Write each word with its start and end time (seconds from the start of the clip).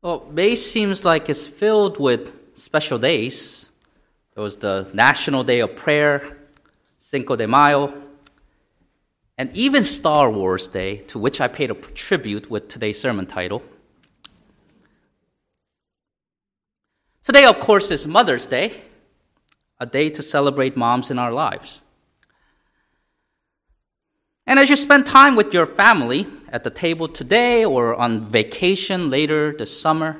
Well, 0.00 0.28
May 0.30 0.54
seems 0.54 1.04
like 1.04 1.28
it's 1.28 1.48
filled 1.48 1.98
with 1.98 2.56
special 2.56 3.00
days. 3.00 3.68
There 4.34 4.44
was 4.44 4.58
the 4.58 4.88
National 4.94 5.42
Day 5.42 5.58
of 5.58 5.74
Prayer, 5.74 6.38
Cinco 7.00 7.34
de 7.34 7.48
Mayo, 7.48 8.00
and 9.36 9.50
even 9.56 9.82
Star 9.82 10.30
Wars 10.30 10.68
Day, 10.68 10.98
to 11.08 11.18
which 11.18 11.40
I 11.40 11.48
paid 11.48 11.72
a 11.72 11.74
tribute 11.74 12.48
with 12.48 12.68
today's 12.68 13.00
sermon 13.00 13.26
title. 13.26 13.60
Today, 17.24 17.44
of 17.44 17.58
course, 17.58 17.90
is 17.90 18.06
Mother's 18.06 18.46
Day, 18.46 18.80
a 19.80 19.86
day 19.86 20.10
to 20.10 20.22
celebrate 20.22 20.76
moms 20.76 21.10
in 21.10 21.18
our 21.18 21.32
lives. 21.32 21.80
And 24.48 24.58
as 24.58 24.70
you 24.70 24.76
spend 24.76 25.04
time 25.04 25.36
with 25.36 25.52
your 25.52 25.66
family 25.66 26.26
at 26.48 26.64
the 26.64 26.70
table 26.70 27.06
today 27.06 27.66
or 27.66 27.94
on 27.94 28.24
vacation 28.24 29.10
later 29.10 29.52
this 29.52 29.78
summer, 29.78 30.18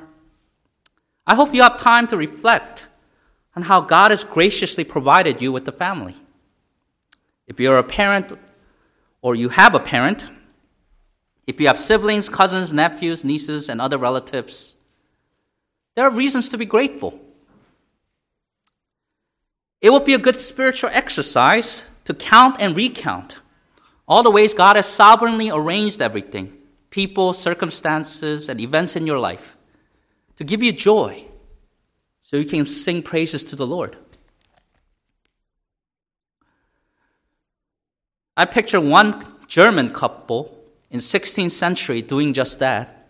I 1.25 1.33
hope 1.33 1.51
you 1.51 1.63
have 1.63 1.79
time 1.79 2.05
to 2.07 2.15
reflect 2.15 2.85
on 3.55 3.63
how 3.63 3.81
God 3.81 4.11
has 4.11 4.23
graciously 4.23 4.83
provided 4.83 5.41
you 5.41 5.51
with 5.51 5.65
the 5.65 5.71
family. 5.71 6.15
If 7.47 7.59
you're 7.59 7.79
a 7.79 7.83
parent 7.83 8.31
or 9.23 9.33
you 9.33 9.49
have 9.49 9.73
a 9.73 9.79
parent, 9.79 10.29
if 11.47 11.59
you 11.59 11.65
have 11.65 11.79
siblings, 11.79 12.29
cousins, 12.29 12.71
nephews, 12.71 13.25
nieces, 13.25 13.67
and 13.67 13.81
other 13.81 13.97
relatives, 13.97 14.75
there 15.95 16.05
are 16.05 16.11
reasons 16.11 16.49
to 16.49 16.57
be 16.59 16.65
grateful. 16.65 17.19
It 19.81 19.89
will 19.89 20.01
be 20.01 20.13
a 20.13 20.19
good 20.19 20.39
spiritual 20.39 20.91
exercise 20.93 21.85
to 22.05 22.13
count 22.13 22.57
and 22.59 22.75
recount 22.75 23.39
all 24.09 24.23
the 24.23 24.31
ways 24.31 24.55
God 24.55 24.75
has 24.75 24.87
sovereignly 24.87 25.51
arranged 25.51 26.01
everything 26.01 26.55
people, 26.89 27.33
circumstances, 27.33 28.49
and 28.49 28.59
events 28.59 28.95
in 28.95 29.05
your 29.05 29.19
life 29.19 29.55
to 30.35 30.43
give 30.43 30.63
you 30.63 30.73
joy 30.73 31.23
so 32.19 32.35
you 32.35 32.45
can 32.45 32.65
sing 32.65 33.03
praises 33.03 33.45
to 33.45 33.55
the 33.55 33.67
Lord. 33.67 33.95
I 38.35 38.45
picture 38.45 38.81
one 38.81 39.23
German 39.47 39.91
couple 39.91 40.57
in 40.89 40.99
16th 40.99 41.51
century 41.51 42.01
doing 42.01 42.33
just 42.33 42.57
that. 42.57 43.07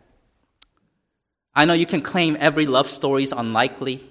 I 1.55 1.63
know 1.63 1.73
you 1.73 1.85
can 1.85 2.01
claim 2.01 2.35
every 2.39 2.65
love 2.65 2.89
story 2.89 3.23
is 3.23 3.31
unlikely, 3.31 4.05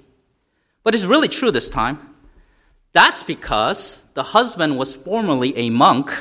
but 0.83 0.95
it's 0.95 1.05
really 1.05 1.29
true 1.29 1.51
this 1.51 1.69
time. 1.69 2.15
That's 2.93 3.23
because 3.23 4.03
the 4.15 4.23
husband 4.23 4.79
was 4.79 4.95
formerly 4.95 5.57
a 5.59 5.69
monk 5.69 6.15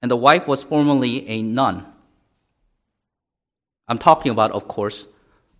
and 0.00 0.10
the 0.10 0.16
wife 0.16 0.46
was 0.46 0.62
formerly 0.62 1.28
a 1.28 1.42
nun. 1.42 1.86
I'm 3.88 3.98
talking 3.98 4.30
about, 4.30 4.52
of 4.52 4.68
course, 4.68 5.08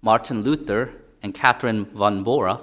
Martin 0.02 0.42
Luther 0.42 0.92
and 1.22 1.34
Catherine 1.34 1.86
von 1.86 2.22
Bora. 2.22 2.60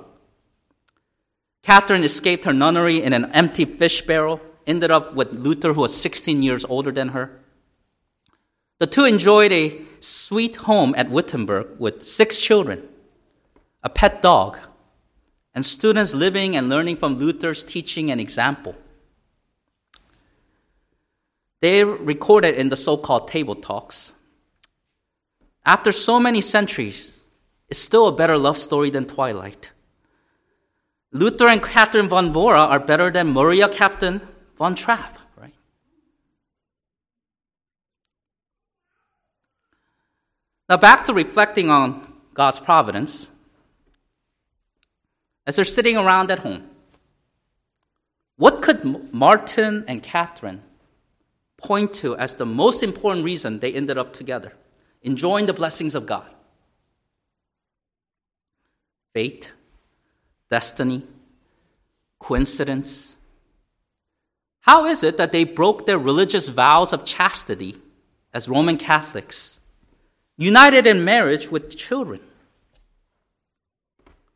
Catherine 1.63 2.03
escaped 2.03 2.45
her 2.45 2.53
nunnery 2.53 3.01
in 3.01 3.13
an 3.13 3.25
empty 3.31 3.65
fish 3.65 4.03
barrel, 4.03 4.39
ended 4.67 4.91
up 4.91 5.15
with 5.15 5.33
Luther, 5.33 5.73
who 5.73 5.81
was 5.81 5.99
16 5.99 6.43
years 6.43 6.63
older 6.65 6.91
than 6.91 7.09
her. 7.09 7.39
The 8.77 8.87
two 8.87 9.05
enjoyed 9.05 9.51
a 9.51 9.81
sweet 9.99 10.57
home 10.57 10.93
at 10.97 11.09
Wittenberg 11.09 11.79
with 11.79 12.05
six 12.05 12.39
children, 12.39 12.87
a 13.83 13.89
pet 13.89 14.21
dog, 14.21 14.59
and 15.53 15.65
students 15.65 16.13
living 16.13 16.55
and 16.55 16.69
learning 16.69 16.97
from 16.97 17.15
Luther's 17.15 17.63
teaching 17.63 18.11
and 18.11 18.21
example. 18.21 18.75
They 21.66 21.83
recorded 21.83 22.53
in 22.53 22.69
the 22.69 22.77
so 22.77 22.95
called 22.95 23.27
table 23.27 23.55
talks. 23.55 24.13
After 25.66 25.91
so 25.91 26.19
many 26.19 26.39
centuries, 26.39 27.19
it's 27.69 27.80
still 27.80 28.05
a 28.05 28.11
better 28.11 28.38
love 28.38 28.59
story 28.59 28.91
than 28.91 29.05
Twilight. 29.08 29.71
Luther 31.11 31.48
and 31.48 31.64
Catherine 31.64 32.08
von 32.08 32.31
Bora 32.31 32.59
are 32.59 32.80
better 32.80 33.09
than 33.09 33.33
Maria 33.33 33.67
Captain 33.67 34.21
von 34.59 34.76
Trapp, 34.76 35.17
right? 35.36 35.55
Now, 40.70 40.77
back 40.77 41.03
to 41.05 41.15
reflecting 41.15 41.71
on 41.71 42.14
God's 42.36 42.59
providence. 42.59 43.27
As 45.47 45.55
they're 45.55 45.65
sitting 45.65 45.97
around 45.97 46.30
at 46.30 46.45
home, 46.45 46.70
what 48.37 48.61
could 48.61 49.11
Martin 49.11 49.83
and 49.87 50.03
Catherine 50.03 50.61
point 51.58 51.93
to 51.93 52.16
as 52.17 52.36
the 52.36 52.45
most 52.45 52.83
important 52.83 53.26
reason 53.26 53.60
they 53.60 53.73
ended 53.73 53.98
up 53.98 54.14
together, 54.14 54.54
enjoying 55.02 55.45
the 55.45 55.54
blessings 55.54 55.95
of 55.95 56.05
God. 56.05 56.30
Fate, 59.14 59.54
destiny, 60.49 61.04
coincidence. 62.20 63.15
How 64.61 64.86
is 64.86 65.04
it 65.04 65.17
that 65.17 65.32
they 65.32 65.44
broke 65.44 65.86
their 65.86 65.99
religious 65.99 66.49
vows 66.49 66.92
of 66.92 67.05
chastity 67.05 67.77
as 68.33 68.49
Roman 68.49 68.77
Catholics, 68.77 69.60
united 70.38 70.86
in 70.86 71.05
marriage 71.05 71.49
with 71.49 71.77
children? 71.77 72.20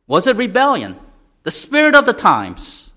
Was 0.06 0.26
it 0.26 0.36
rebellion, 0.36 0.96
the 1.42 1.50
spirit 1.50 1.94
of 1.94 2.06
the 2.06 2.12
times? 2.12 2.89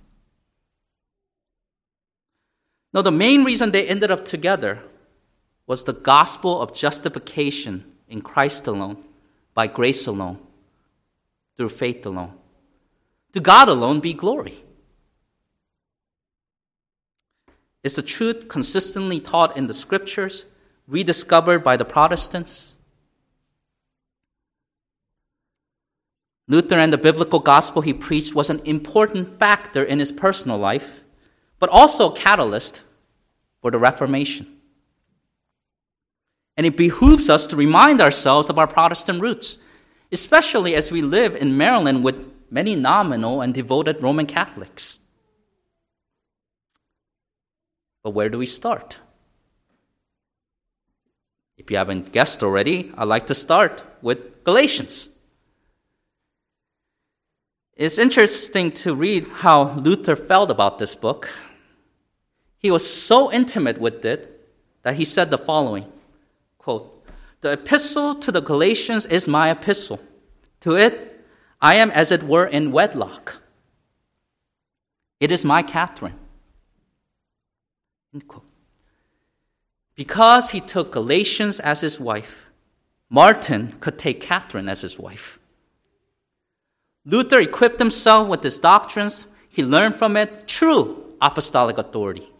No, 2.93 3.01
the 3.01 3.11
main 3.11 3.43
reason 3.43 3.71
they 3.71 3.87
ended 3.87 4.11
up 4.11 4.23
together 4.23 4.83
was 5.65 5.83
the 5.83 5.93
gospel 5.93 6.61
of 6.61 6.73
justification 6.73 7.85
in 8.07 8.21
Christ 8.21 8.67
alone, 8.67 9.03
by 9.55 9.67
grace 9.67 10.05
alone, 10.05 10.39
through 11.57 11.69
faith 11.69 12.05
alone. 12.05 12.33
To 13.33 13.39
God 13.39 13.67
alone 13.67 13.99
be 13.99 14.13
glory. 14.13 14.63
Is 17.83 17.95
the 17.95 18.01
truth 18.01 18.47
consistently 18.47 19.19
taught 19.19 19.57
in 19.57 19.65
the 19.65 19.73
scriptures, 19.73 20.45
rediscovered 20.87 21.63
by 21.63 21.77
the 21.77 21.85
Protestants? 21.85 22.75
Luther 26.47 26.77
and 26.77 26.93
the 26.93 26.97
biblical 26.97 27.39
gospel 27.39 27.81
he 27.81 27.93
preached 27.93 28.35
was 28.35 28.49
an 28.49 28.61
important 28.65 29.39
factor 29.39 29.83
in 29.83 29.99
his 29.99 30.11
personal 30.11 30.57
life 30.57 31.02
but 31.63 31.69
also 31.69 32.11
a 32.11 32.13
catalyst 32.13 32.81
for 33.61 33.71
the 33.71 33.79
Reformation. 33.79 34.45
And 36.57 36.67
it 36.67 36.75
behooves 36.75 37.29
us 37.29 37.47
to 37.47 37.55
remind 37.55 38.01
ourselves 38.01 38.49
of 38.49 38.59
our 38.59 38.67
Protestant 38.67 39.21
roots, 39.21 39.59
especially 40.11 40.75
as 40.75 40.91
we 40.91 41.01
live 41.01 41.37
in 41.37 41.55
Maryland 41.55 42.03
with 42.03 42.29
many 42.51 42.75
nominal 42.75 43.39
and 43.39 43.53
devoted 43.53 44.03
Roman 44.03 44.25
Catholics. 44.25 44.99
But 48.03 48.09
where 48.09 48.27
do 48.27 48.37
we 48.37 48.45
start? 48.45 48.99
If 51.57 51.71
you 51.71 51.77
haven't 51.77 52.11
guessed 52.11 52.43
already, 52.43 52.91
I'd 52.97 53.07
like 53.07 53.27
to 53.27 53.33
start 53.33 53.83
with 54.01 54.43
Galatians. 54.43 55.07
It's 57.77 57.97
interesting 57.97 58.73
to 58.83 58.93
read 58.93 59.27
how 59.27 59.75
Luther 59.75 60.17
felt 60.17 60.51
about 60.51 60.77
this 60.77 60.93
book. 60.93 61.33
He 62.63 62.71
was 62.71 62.89
so 62.89 63.29
intimate 63.29 63.77
with 63.77 64.05
it 64.05 64.49
that 64.83 64.95
he 64.95 65.03
said 65.03 65.29
the 65.29 65.37
following 65.37 65.91
quote, 66.57 67.05
The 67.41 67.51
epistle 67.51 68.15
to 68.15 68.31
the 68.31 68.41
Galatians 68.41 69.05
is 69.05 69.27
my 69.27 69.51
epistle. 69.51 69.99
To 70.61 70.77
it, 70.77 71.25
I 71.61 71.75
am 71.75 71.91
as 71.91 72.09
it 72.09 72.23
were 72.23 72.45
in 72.45 72.71
wedlock. 72.71 73.41
It 75.19 75.29
is 75.29 75.43
my 75.43 75.61
Catherine. 75.61 76.17
Because 79.95 80.51
he 80.51 80.61
took 80.61 80.91
Galatians 80.91 81.59
as 81.59 81.81
his 81.81 81.99
wife, 81.99 82.49
Martin 83.09 83.73
could 83.81 83.99
take 83.99 84.21
Catherine 84.21 84.69
as 84.69 84.81
his 84.81 84.97
wife. 84.97 85.37
Luther 87.05 87.41
equipped 87.41 87.79
himself 87.79 88.29
with 88.29 88.41
his 88.41 88.57
doctrines. 88.57 89.27
He 89.49 89.63
learned 89.63 89.99
from 89.99 90.15
it 90.15 90.47
true 90.47 91.13
apostolic 91.21 91.77
authority 91.77 92.32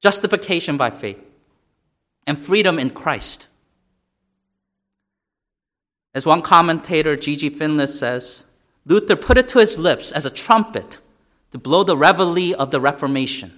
justification 0.00 0.76
by 0.76 0.90
faith, 0.90 1.18
and 2.26 2.38
freedom 2.40 2.78
in 2.78 2.90
Christ. 2.90 3.48
As 6.14 6.26
one 6.26 6.42
commentator, 6.42 7.16
G.G. 7.16 7.50
Findlay, 7.50 7.86
says, 7.86 8.44
Luther 8.84 9.16
put 9.16 9.38
it 9.38 9.48
to 9.48 9.58
his 9.58 9.78
lips 9.78 10.12
as 10.12 10.24
a 10.24 10.30
trumpet 10.30 10.98
to 11.52 11.58
blow 11.58 11.84
the 11.84 11.96
reveille 11.96 12.54
of 12.54 12.70
the 12.70 12.80
Reformation. 12.80 13.52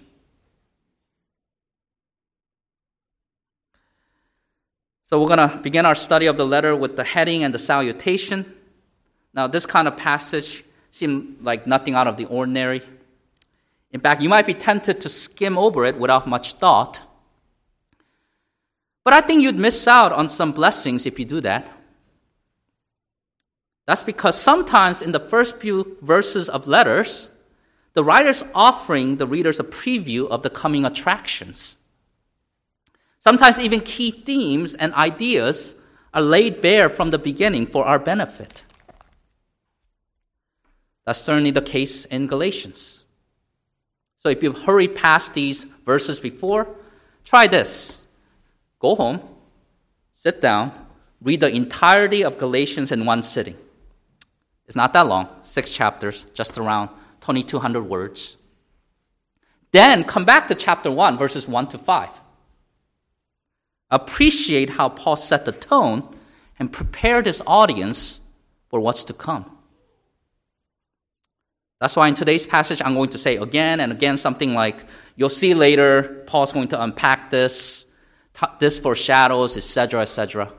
So, 5.04 5.20
we're 5.20 5.34
going 5.34 5.50
to 5.50 5.58
begin 5.58 5.86
our 5.86 5.96
study 5.96 6.26
of 6.26 6.36
the 6.36 6.46
letter 6.46 6.76
with 6.76 6.96
the 6.96 7.02
heading 7.02 7.42
and 7.42 7.52
the 7.52 7.58
salutation. 7.58 8.54
Now, 9.34 9.48
this 9.48 9.66
kind 9.66 9.88
of 9.88 9.96
passage 9.96 10.64
seemed 10.90 11.38
like 11.42 11.66
nothing 11.66 11.94
out 11.94 12.06
of 12.06 12.16
the 12.16 12.26
ordinary. 12.26 12.82
In 13.92 14.00
fact, 14.00 14.22
you 14.22 14.28
might 14.28 14.46
be 14.46 14.54
tempted 14.54 15.00
to 15.00 15.08
skim 15.08 15.58
over 15.58 15.84
it 15.84 15.98
without 15.98 16.26
much 16.26 16.54
thought. 16.54 17.00
But 19.02 19.14
I 19.14 19.20
think 19.20 19.42
you'd 19.42 19.58
miss 19.58 19.88
out 19.88 20.12
on 20.12 20.28
some 20.28 20.52
blessings 20.52 21.06
if 21.06 21.18
you 21.18 21.24
do 21.24 21.40
that. 21.40 21.68
That's 23.86 24.04
because 24.04 24.40
sometimes 24.40 25.02
in 25.02 25.10
the 25.12 25.18
first 25.18 25.56
few 25.56 25.96
verses 26.00 26.48
of 26.48 26.68
letters, 26.68 27.30
the 27.94 28.04
writer's 28.04 28.44
offering 28.54 29.16
the 29.16 29.26
readers 29.26 29.58
a 29.58 29.64
preview 29.64 30.28
of 30.28 30.42
the 30.42 30.50
coming 30.50 30.84
attractions. 30.84 31.76
Sometimes 33.18 33.58
even 33.58 33.80
key 33.80 34.12
themes 34.12 34.74
and 34.74 34.94
ideas 34.94 35.74
are 36.14 36.22
laid 36.22 36.62
bare 36.62 36.88
from 36.88 37.10
the 37.10 37.18
beginning 37.18 37.66
for 37.66 37.84
our 37.84 37.98
benefit. 37.98 38.62
That's 41.04 41.20
certainly 41.20 41.50
the 41.50 41.62
case 41.62 42.04
in 42.04 42.28
Galatians. 42.28 42.99
So 44.20 44.28
if 44.28 44.42
you've 44.42 44.58
hurried 44.64 44.94
past 44.94 45.34
these 45.34 45.64
verses 45.84 46.20
before, 46.20 46.68
try 47.24 47.46
this. 47.46 48.04
Go 48.78 48.94
home, 48.94 49.20
sit 50.12 50.40
down, 50.40 50.72
read 51.22 51.40
the 51.40 51.54
entirety 51.54 52.22
of 52.22 52.38
Galatians 52.38 52.92
in 52.92 53.06
one 53.06 53.22
sitting. 53.22 53.56
It's 54.66 54.76
not 54.76 54.92
that 54.92 55.06
long, 55.06 55.28
six 55.42 55.72
chapters, 55.72 56.26
just 56.34 56.58
around 56.58 56.90
2,200 57.22 57.82
words. 57.82 58.36
Then 59.72 60.04
come 60.04 60.24
back 60.24 60.48
to 60.48 60.54
chapter 60.54 60.90
1, 60.90 61.16
verses 61.16 61.48
1 61.48 61.68
to 61.68 61.78
5. 61.78 62.08
Appreciate 63.90 64.70
how 64.70 64.90
Paul 64.90 65.16
set 65.16 65.44
the 65.44 65.52
tone 65.52 66.16
and 66.58 66.70
prepared 66.72 67.26
his 67.26 67.42
audience 67.46 68.20
for 68.68 68.80
what's 68.80 69.04
to 69.04 69.12
come. 69.12 69.50
That's 71.80 71.96
why 71.96 72.08
in 72.08 72.14
today's 72.14 72.46
passage, 72.46 72.82
I'm 72.84 72.94
going 72.94 73.08
to 73.10 73.18
say 73.18 73.36
again 73.36 73.80
and 73.80 73.90
again 73.90 74.18
something 74.18 74.54
like, 74.54 74.84
you'll 75.16 75.30
see 75.30 75.54
later, 75.54 76.22
Paul's 76.26 76.52
going 76.52 76.68
to 76.68 76.82
unpack 76.82 77.30
this, 77.30 77.86
this 78.58 78.78
foreshadows, 78.78 79.56
etc., 79.56 80.02
etc. 80.02 80.52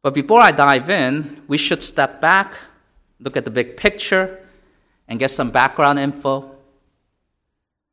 But 0.00 0.14
before 0.14 0.40
I 0.40 0.50
dive 0.50 0.88
in, 0.88 1.42
we 1.46 1.58
should 1.58 1.82
step 1.82 2.22
back, 2.22 2.54
look 3.20 3.36
at 3.36 3.44
the 3.44 3.50
big 3.50 3.76
picture, 3.76 4.46
and 5.06 5.18
get 5.18 5.30
some 5.30 5.50
background 5.50 5.98
info. 5.98 6.56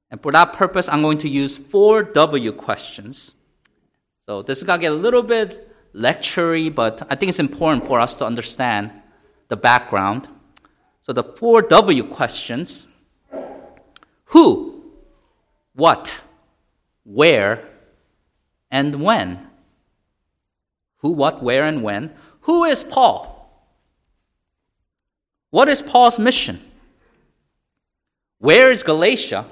And 0.10 0.22
for 0.22 0.31
that 0.31 0.54
purpose, 0.54 0.88
I'm 0.88 1.01
going 1.01 1.18
to 1.19 1.30
use 1.30 1.57
four 1.57 2.04
W 2.04 2.54
questions. 2.54 3.34
So 4.25 4.42
this 4.42 4.60
is 4.60 4.63
going 4.63 4.80
to 4.80 4.81
get 4.81 4.92
a 4.94 4.95
little 4.95 5.24
bit 5.24 5.71
lectury, 5.94 6.74
but 6.74 7.02
I 7.10 7.16
think 7.16 7.30
it's 7.30 7.40
important 7.40 7.86
for 7.86 8.00
us 8.00 8.16
to 8.18 8.26
understand 8.26 8.92
the 9.48 9.58
background. 9.58 10.28
So 11.02 11.14
the 11.14 11.24
four 11.24 11.62
W 11.62 12.04
questions 12.04 12.88
who, 14.26 14.84
what, 15.74 16.22
where, 17.04 17.68
and 18.70 19.02
when. 19.02 19.48
Who, 20.98 21.12
what, 21.12 21.44
where, 21.44 21.66
and 21.66 21.84
when. 21.84 22.14
Who 22.42 22.64
is 22.64 22.84
Paul? 22.84 23.28
What 25.50 25.68
is 25.68 25.82
Paul's 25.82 26.18
mission? 26.18 26.62
Where 28.40 28.72
is 28.72 28.84
Galatia? 28.84 29.46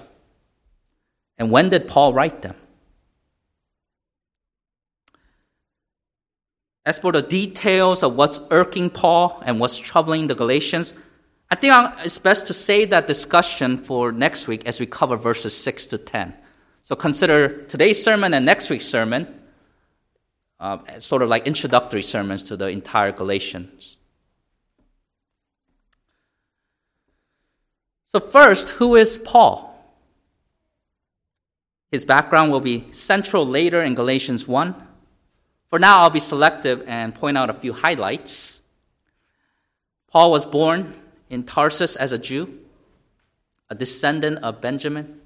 And 1.38 1.52
when 1.52 1.70
did 1.70 1.88
Paul 1.88 2.14
write 2.14 2.42
them? 2.42 2.56
As 6.90 6.98
for 6.98 7.12
the 7.12 7.22
details 7.22 8.02
of 8.02 8.16
what's 8.16 8.42
irking 8.50 8.90
Paul 8.90 9.44
and 9.46 9.60
what's 9.60 9.78
troubling 9.78 10.26
the 10.26 10.34
Galatians, 10.34 10.96
I 11.52 11.54
think 11.54 11.72
it's 12.04 12.18
best 12.18 12.48
to 12.48 12.54
save 12.56 12.90
that 12.90 13.06
discussion 13.06 13.78
for 13.78 14.12
next 14.12 14.48
week 14.48 14.66
as 14.66 14.80
we 14.80 14.88
cover 14.88 15.16
verses 15.16 15.56
6 15.56 15.86
to 15.86 16.00
10. 16.00 16.34
So 16.82 16.96
consider 16.96 17.62
today's 17.66 18.04
sermon 18.04 18.34
and 18.34 18.44
next 18.44 18.72
week's 18.72 18.88
sermon 18.88 19.28
uh, 20.60 20.80
sort 21.00 21.22
of 21.22 21.30
like 21.30 21.46
introductory 21.46 22.02
sermons 22.02 22.42
to 22.46 22.58
the 22.58 22.70
entire 22.70 23.12
Galatians. 23.12 23.98
So, 28.08 28.20
first, 28.20 28.72
who 28.72 28.96
is 28.96 29.20
Paul? 29.20 29.94
His 31.92 32.04
background 32.04 32.52
will 32.52 32.62
be 32.62 32.92
central 32.94 33.46
later 33.46 33.84
in 33.84 33.94
Galatians 33.94 34.48
1. 34.48 34.88
For 35.70 35.78
now, 35.78 36.00
I'll 36.00 36.10
be 36.10 36.20
selective 36.20 36.84
and 36.88 37.14
point 37.14 37.38
out 37.38 37.50
a 37.50 37.54
few 37.54 37.74
highlights. 37.74 38.62
Paul 40.08 40.32
was 40.32 40.46
born 40.46 40.96
in 41.30 41.44
Tarsus 41.44 41.96
as 41.96 42.12
a 42.12 42.18
Jew, 42.18 42.60
a 43.70 43.76
descendant 43.76 44.40
of 44.40 44.62
Benjamin. 44.62 45.22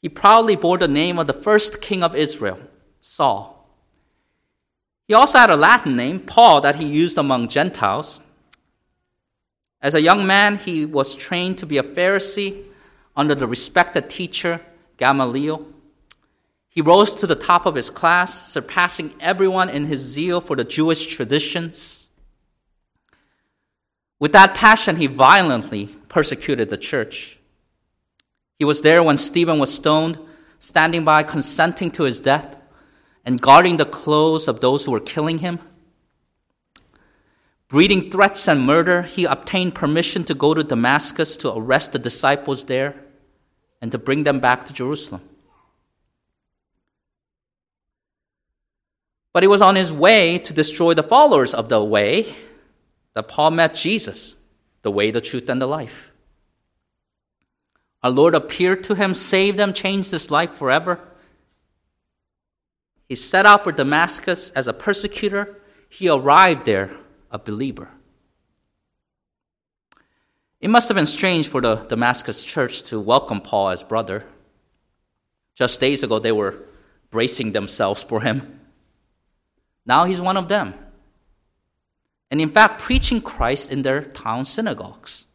He 0.00 0.08
proudly 0.08 0.56
bore 0.56 0.78
the 0.78 0.88
name 0.88 1.18
of 1.18 1.26
the 1.26 1.32
first 1.34 1.80
king 1.82 2.02
of 2.02 2.16
Israel, 2.16 2.58
Saul. 3.00 3.68
He 5.06 5.14
also 5.14 5.38
had 5.38 5.50
a 5.50 5.56
Latin 5.56 5.94
name, 5.94 6.20
Paul, 6.20 6.62
that 6.62 6.76
he 6.76 6.86
used 6.86 7.18
among 7.18 7.48
Gentiles. 7.48 8.18
As 9.82 9.94
a 9.94 10.00
young 10.00 10.26
man, 10.26 10.56
he 10.56 10.86
was 10.86 11.14
trained 11.14 11.58
to 11.58 11.66
be 11.66 11.76
a 11.76 11.82
Pharisee 11.82 12.64
under 13.14 13.34
the 13.34 13.46
respected 13.46 14.08
teacher 14.08 14.60
Gamaliel. 14.96 15.66
He 16.72 16.80
rose 16.80 17.12
to 17.16 17.26
the 17.26 17.36
top 17.36 17.66
of 17.66 17.74
his 17.74 17.90
class, 17.90 18.50
surpassing 18.50 19.12
everyone 19.20 19.68
in 19.68 19.84
his 19.84 20.00
zeal 20.00 20.40
for 20.40 20.56
the 20.56 20.64
Jewish 20.64 21.04
traditions. 21.06 22.08
With 24.18 24.32
that 24.32 24.54
passion, 24.54 24.96
he 24.96 25.06
violently 25.06 25.90
persecuted 26.08 26.70
the 26.70 26.78
church. 26.78 27.38
He 28.58 28.64
was 28.64 28.80
there 28.80 29.02
when 29.02 29.18
Stephen 29.18 29.58
was 29.58 29.74
stoned, 29.74 30.18
standing 30.60 31.04
by, 31.04 31.24
consenting 31.24 31.90
to 31.90 32.04
his 32.04 32.20
death, 32.20 32.56
and 33.22 33.40
guarding 33.40 33.76
the 33.76 33.84
clothes 33.84 34.48
of 34.48 34.60
those 34.60 34.86
who 34.86 34.92
were 34.92 35.00
killing 35.00 35.38
him. 35.38 35.58
Breeding 37.68 38.10
threats 38.10 38.48
and 38.48 38.64
murder, 38.64 39.02
he 39.02 39.26
obtained 39.26 39.74
permission 39.74 40.24
to 40.24 40.34
go 40.34 40.54
to 40.54 40.64
Damascus 40.64 41.36
to 41.38 41.52
arrest 41.52 41.92
the 41.92 41.98
disciples 41.98 42.64
there 42.64 42.96
and 43.82 43.92
to 43.92 43.98
bring 43.98 44.22
them 44.22 44.40
back 44.40 44.64
to 44.66 44.72
Jerusalem. 44.72 45.22
But 49.32 49.42
he 49.42 49.46
was 49.46 49.62
on 49.62 49.76
his 49.76 49.92
way 49.92 50.38
to 50.38 50.52
destroy 50.52 50.94
the 50.94 51.02
followers 51.02 51.54
of 51.54 51.68
the 51.68 51.82
way 51.82 52.34
that 53.14 53.28
Paul 53.28 53.52
met 53.52 53.74
Jesus, 53.74 54.36
the 54.82 54.90
way, 54.90 55.10
the 55.10 55.20
truth, 55.20 55.48
and 55.48 55.60
the 55.60 55.66
life. 55.66 56.12
Our 58.02 58.10
Lord 58.10 58.34
appeared 58.34 58.82
to 58.84 58.94
him, 58.94 59.14
saved 59.14 59.58
him, 59.60 59.72
changed 59.72 60.10
his 60.10 60.30
life 60.30 60.50
forever. 60.50 61.00
He 63.08 63.14
set 63.14 63.46
out 63.46 63.64
for 63.64 63.72
Damascus 63.72 64.50
as 64.50 64.66
a 64.66 64.72
persecutor. 64.72 65.56
He 65.88 66.08
arrived 66.08 66.66
there 66.66 66.96
a 67.30 67.38
believer. 67.38 67.90
It 70.60 70.68
must 70.68 70.88
have 70.88 70.96
been 70.96 71.06
strange 71.06 71.48
for 71.48 71.60
the 71.60 71.76
Damascus 71.76 72.44
church 72.44 72.82
to 72.84 73.00
welcome 73.00 73.40
Paul 73.40 73.70
as 73.70 73.82
brother. 73.82 74.24
Just 75.54 75.80
days 75.80 76.02
ago, 76.02 76.18
they 76.18 76.32
were 76.32 76.64
bracing 77.10 77.52
themselves 77.52 78.02
for 78.02 78.20
him. 78.20 78.60
Now 79.84 80.04
he's 80.04 80.20
one 80.20 80.36
of 80.36 80.48
them. 80.48 80.74
And 82.30 82.40
in 82.40 82.48
fact, 82.48 82.80
preaching 82.80 83.20
Christ 83.20 83.70
in 83.70 83.82
their 83.82 84.02
town 84.02 84.44
synagogues. 84.44 85.26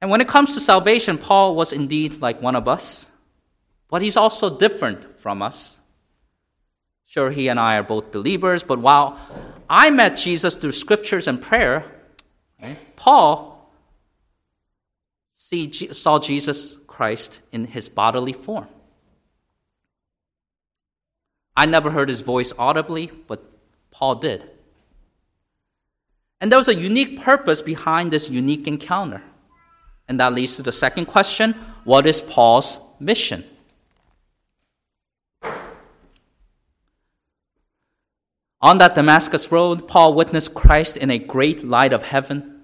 And 0.00 0.10
when 0.10 0.20
it 0.20 0.28
comes 0.28 0.54
to 0.54 0.60
salvation, 0.60 1.16
Paul 1.16 1.54
was 1.54 1.72
indeed 1.72 2.20
like 2.20 2.42
one 2.42 2.56
of 2.56 2.66
us, 2.66 3.08
but 3.88 4.02
he's 4.02 4.16
also 4.16 4.58
different 4.58 5.20
from 5.20 5.42
us. 5.42 5.80
Sure, 7.06 7.30
he 7.30 7.48
and 7.48 7.60
I 7.60 7.76
are 7.76 7.84
both 7.84 8.10
believers, 8.10 8.64
but 8.64 8.80
while 8.80 9.18
I 9.70 9.90
met 9.90 10.16
Jesus 10.16 10.56
through 10.56 10.72
scriptures 10.72 11.28
and 11.28 11.40
prayer, 11.40 11.84
Paul 12.96 13.70
see, 15.34 15.70
saw 15.92 16.18
Jesus 16.18 16.76
Christ 16.86 17.40
in 17.52 17.66
his 17.66 17.88
bodily 17.88 18.32
form. 18.32 18.68
I 21.56 21.66
never 21.66 21.90
heard 21.90 22.08
his 22.08 22.22
voice 22.22 22.52
audibly, 22.58 23.10
but 23.26 23.44
Paul 23.90 24.16
did. 24.16 24.48
And 26.40 26.50
there 26.50 26.58
was 26.58 26.68
a 26.68 26.74
unique 26.74 27.20
purpose 27.20 27.62
behind 27.62 28.10
this 28.10 28.28
unique 28.28 28.66
encounter. 28.66 29.22
And 30.08 30.18
that 30.18 30.34
leads 30.34 30.56
to 30.56 30.62
the 30.62 30.72
second 30.72 31.06
question 31.06 31.54
what 31.84 32.06
is 32.06 32.20
Paul's 32.20 32.80
mission? 32.98 33.44
On 38.60 38.78
that 38.78 38.94
Damascus 38.94 39.50
road, 39.50 39.88
Paul 39.88 40.14
witnessed 40.14 40.54
Christ 40.54 40.96
in 40.96 41.10
a 41.10 41.18
great 41.18 41.64
light 41.64 41.92
of 41.92 42.04
heaven. 42.04 42.62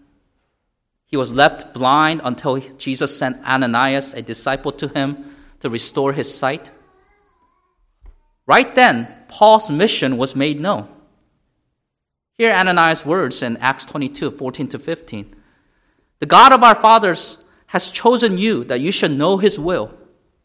He 1.07 1.17
was 1.17 1.33
left 1.33 1.75
blind 1.75 2.21
until 2.23 2.59
Jesus 2.79 3.19
sent 3.19 3.45
Ananias, 3.45 4.15
a 4.15 4.23
disciple, 4.23 4.71
to 4.73 4.89
him 4.89 5.37
to 5.61 5.69
restore 5.69 6.13
his 6.13 6.33
sight. 6.33 6.71
Right 8.49 8.75
then, 8.75 9.15
Paul's 9.29 9.71
mission 9.71 10.17
was 10.17 10.35
made 10.35 10.59
known. 10.59 10.89
Hear 12.39 12.51
Ananias' 12.55 13.05
words 13.05 13.43
in 13.43 13.59
Acts 13.59 13.85
22 13.85 14.31
14 14.31 14.69
to 14.69 14.79
15. 14.79 15.37
The 16.21 16.27
God 16.27 16.53
of 16.53 16.63
our 16.63 16.75
fathers 16.75 17.37
has 17.67 17.91
chosen 17.91 18.39
you 18.39 18.65
that 18.65 18.81
you 18.81 18.91
should 18.91 19.11
know 19.11 19.37
his 19.37 19.59
will 19.59 19.95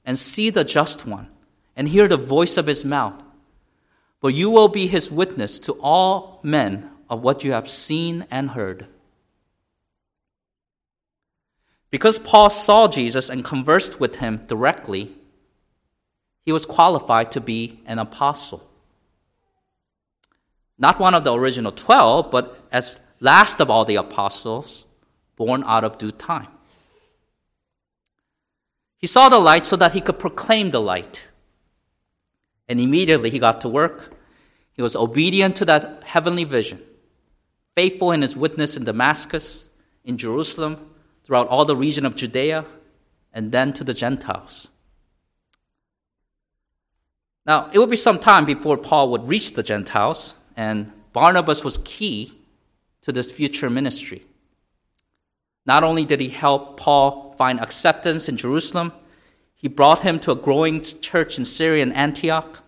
and 0.03 0.19
see 0.19 0.49
the 0.49 0.65
just 0.65 1.07
one 1.07 1.29
and 1.77 1.87
hear 1.87 2.09
the 2.09 2.17
voice 2.17 2.57
of 2.57 2.67
his 2.67 2.83
mouth. 2.83 3.23
But 4.19 4.33
you 4.33 4.49
will 4.49 4.67
be 4.67 4.87
his 4.87 5.09
witness 5.09 5.57
to 5.61 5.73
all 5.79 6.41
men 6.43 6.89
of 7.09 7.21
what 7.21 7.45
you 7.45 7.53
have 7.53 7.69
seen 7.69 8.25
and 8.29 8.49
heard. 8.49 8.87
Because 11.89 12.19
Paul 12.19 12.49
saw 12.49 12.89
Jesus 12.89 13.29
and 13.29 13.45
conversed 13.45 14.01
with 14.01 14.17
him 14.17 14.41
directly, 14.47 15.15
he 16.43 16.51
was 16.51 16.65
qualified 16.65 17.31
to 17.31 17.41
be 17.41 17.81
an 17.85 17.99
apostle. 17.99 18.69
Not 20.77 20.99
one 20.99 21.13
of 21.13 21.23
the 21.23 21.33
original 21.33 21.71
12, 21.71 22.29
but 22.29 22.67
as 22.71 22.99
last 23.19 23.61
of 23.61 23.69
all 23.69 23.85
the 23.85 23.95
apostles, 23.95 24.85
born 25.35 25.63
out 25.65 25.83
of 25.83 25.97
due 25.97 26.11
time. 26.11 26.47
He 28.97 29.07
saw 29.07 29.29
the 29.29 29.39
light 29.39 29.65
so 29.65 29.75
that 29.77 29.93
he 29.93 30.01
could 30.01 30.19
proclaim 30.19 30.71
the 30.71 30.81
light. 30.81 31.23
And 32.67 32.79
immediately 32.79 33.29
he 33.29 33.39
got 33.39 33.61
to 33.61 33.69
work. 33.69 34.13
He 34.73 34.81
was 34.81 34.95
obedient 34.95 35.55
to 35.57 35.65
that 35.65 36.03
heavenly 36.03 36.43
vision, 36.43 36.81
faithful 37.75 38.11
in 38.11 38.21
his 38.21 38.35
witness 38.35 38.75
in 38.75 38.85
Damascus, 38.85 39.69
in 40.03 40.17
Jerusalem, 40.17 40.89
throughout 41.23 41.47
all 41.47 41.65
the 41.65 41.75
region 41.75 42.05
of 42.05 42.15
Judea, 42.15 42.65
and 43.33 43.51
then 43.51 43.73
to 43.73 43.83
the 43.83 43.93
Gentiles. 43.93 44.69
Now, 47.45 47.69
it 47.73 47.79
would 47.79 47.89
be 47.89 47.97
some 47.97 48.19
time 48.19 48.45
before 48.45 48.77
Paul 48.77 49.09
would 49.11 49.27
reach 49.27 49.53
the 49.53 49.63
Gentiles, 49.63 50.35
and 50.55 50.91
Barnabas 51.11 51.63
was 51.63 51.77
key 51.79 52.39
to 53.01 53.11
this 53.11 53.31
future 53.31 53.69
ministry. 53.69 54.23
Not 55.65 55.83
only 55.83 56.05
did 56.05 56.19
he 56.19 56.29
help 56.29 56.79
Paul 56.79 57.33
find 57.37 57.59
acceptance 57.59 58.29
in 58.29 58.37
Jerusalem, 58.37 58.93
he 59.55 59.67
brought 59.67 60.01
him 60.01 60.19
to 60.19 60.31
a 60.31 60.35
growing 60.35 60.81
church 60.81 61.37
in 61.37 61.45
Syria 61.45 61.83
and 61.83 61.95
Antioch. 61.95 62.63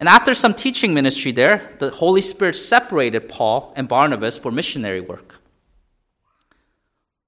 And 0.00 0.08
after 0.08 0.34
some 0.34 0.54
teaching 0.54 0.94
ministry 0.94 1.30
there, 1.30 1.76
the 1.78 1.90
Holy 1.90 2.22
Spirit 2.22 2.56
separated 2.56 3.28
Paul 3.28 3.72
and 3.76 3.86
Barnabas 3.86 4.38
for 4.38 4.50
missionary 4.50 5.00
work. 5.00 5.40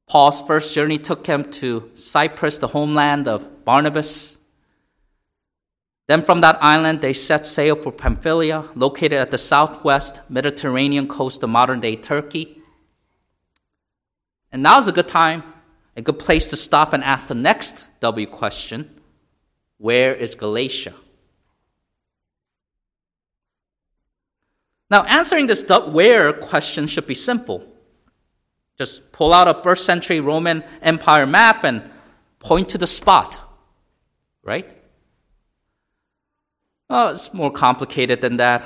Paul's 0.08 0.42
first 0.42 0.74
journey 0.74 0.98
took 0.98 1.26
him 1.26 1.50
to 1.52 1.90
Cyprus, 1.94 2.58
the 2.58 2.68
homeland 2.68 3.28
of 3.28 3.64
Barnabas. 3.64 4.38
Then 6.12 6.26
from 6.26 6.42
that 6.42 6.62
island, 6.62 7.00
they 7.00 7.14
set 7.14 7.46
sail 7.46 7.74
for 7.74 7.90
Pamphylia, 7.90 8.68
located 8.74 9.14
at 9.14 9.30
the 9.30 9.38
southwest 9.38 10.20
Mediterranean 10.28 11.08
coast 11.08 11.42
of 11.42 11.48
modern 11.48 11.80
day 11.80 11.96
Turkey. 11.96 12.60
And 14.52 14.62
now's 14.62 14.86
a 14.86 14.92
good 14.92 15.08
time, 15.08 15.42
a 15.96 16.02
good 16.02 16.18
place 16.18 16.50
to 16.50 16.56
stop 16.58 16.92
and 16.92 17.02
ask 17.02 17.28
the 17.28 17.34
next 17.34 17.86
W 18.00 18.26
question 18.26 18.90
Where 19.78 20.12
is 20.14 20.34
Galatia? 20.34 20.92
Now, 24.90 25.04
answering 25.04 25.46
this 25.46 25.64
where 25.66 26.34
question 26.34 26.88
should 26.88 27.06
be 27.06 27.14
simple. 27.14 27.64
Just 28.76 29.12
pull 29.12 29.32
out 29.32 29.48
a 29.48 29.62
first 29.62 29.86
century 29.86 30.20
Roman 30.20 30.62
Empire 30.82 31.24
map 31.24 31.64
and 31.64 31.90
point 32.38 32.68
to 32.68 32.76
the 32.76 32.86
spot, 32.86 33.40
right? 34.42 34.81
Oh, 36.94 37.08
it's 37.08 37.32
more 37.32 37.50
complicated 37.50 38.20
than 38.20 38.36
that. 38.36 38.62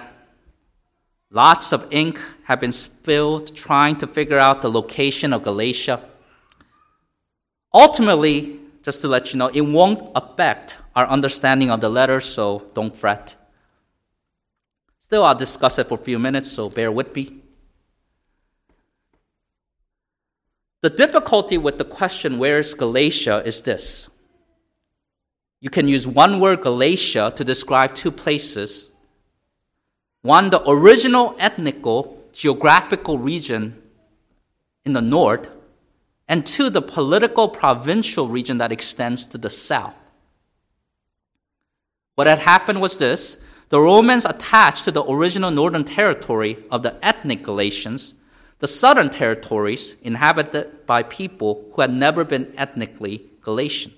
Lots 1.30 1.72
of 1.72 1.86
ink 1.92 2.18
have 2.46 2.58
been 2.58 2.72
spilled 2.72 3.54
trying 3.54 3.94
to 3.98 4.06
figure 4.08 4.40
out 4.40 4.62
the 4.62 4.68
location 4.68 5.32
of 5.32 5.44
Galatia. 5.44 6.02
Ultimately, 7.72 8.58
just 8.82 9.00
to 9.02 9.06
let 9.06 9.32
you 9.32 9.38
know, 9.38 9.46
it 9.54 9.60
won't 9.60 10.10
affect 10.16 10.76
our 10.96 11.06
understanding 11.06 11.70
of 11.70 11.80
the 11.80 11.88
letter, 11.88 12.20
so 12.20 12.68
don't 12.74 12.96
fret. 12.96 13.36
Still, 14.98 15.22
I'll 15.22 15.36
discuss 15.36 15.78
it 15.78 15.86
for 15.86 15.94
a 15.94 16.02
few 16.02 16.18
minutes, 16.18 16.50
so 16.50 16.68
bear 16.68 16.90
with 16.90 17.14
me. 17.14 17.42
The 20.80 20.90
difficulty 20.90 21.58
with 21.58 21.78
the 21.78 21.84
question, 21.84 22.38
where 22.40 22.58
is 22.58 22.74
Galatia, 22.74 23.44
is 23.46 23.60
this 23.60 24.10
you 25.60 25.70
can 25.70 25.88
use 25.88 26.06
one 26.06 26.40
word, 26.40 26.60
Galatia, 26.60 27.32
to 27.34 27.44
describe 27.44 27.94
two 27.94 28.10
places. 28.10 28.90
One, 30.22 30.50
the 30.50 30.62
original 30.68 31.34
ethnical, 31.38 32.22
geographical 32.32 33.18
region 33.18 33.80
in 34.84 34.92
the 34.92 35.00
north, 35.00 35.48
and 36.28 36.44
two, 36.46 36.70
the 36.70 36.82
political 36.82 37.48
provincial 37.48 38.28
region 38.28 38.58
that 38.58 38.72
extends 38.72 39.26
to 39.28 39.38
the 39.38 39.50
south. 39.50 39.96
What 42.16 42.26
had 42.26 42.40
happened 42.40 42.80
was 42.80 42.98
this 42.98 43.36
the 43.68 43.80
Romans 43.80 44.24
attached 44.24 44.84
to 44.84 44.90
the 44.90 45.04
original 45.04 45.50
northern 45.50 45.84
territory 45.84 46.64
of 46.70 46.82
the 46.82 46.96
ethnic 47.04 47.42
Galatians 47.42 48.14
the 48.58 48.68
southern 48.68 49.10
territories 49.10 49.96
inhabited 50.02 50.86
by 50.86 51.02
people 51.02 51.70
who 51.72 51.82
had 51.82 51.92
never 51.92 52.24
been 52.24 52.52
ethnically 52.56 53.26
Galatian. 53.42 53.92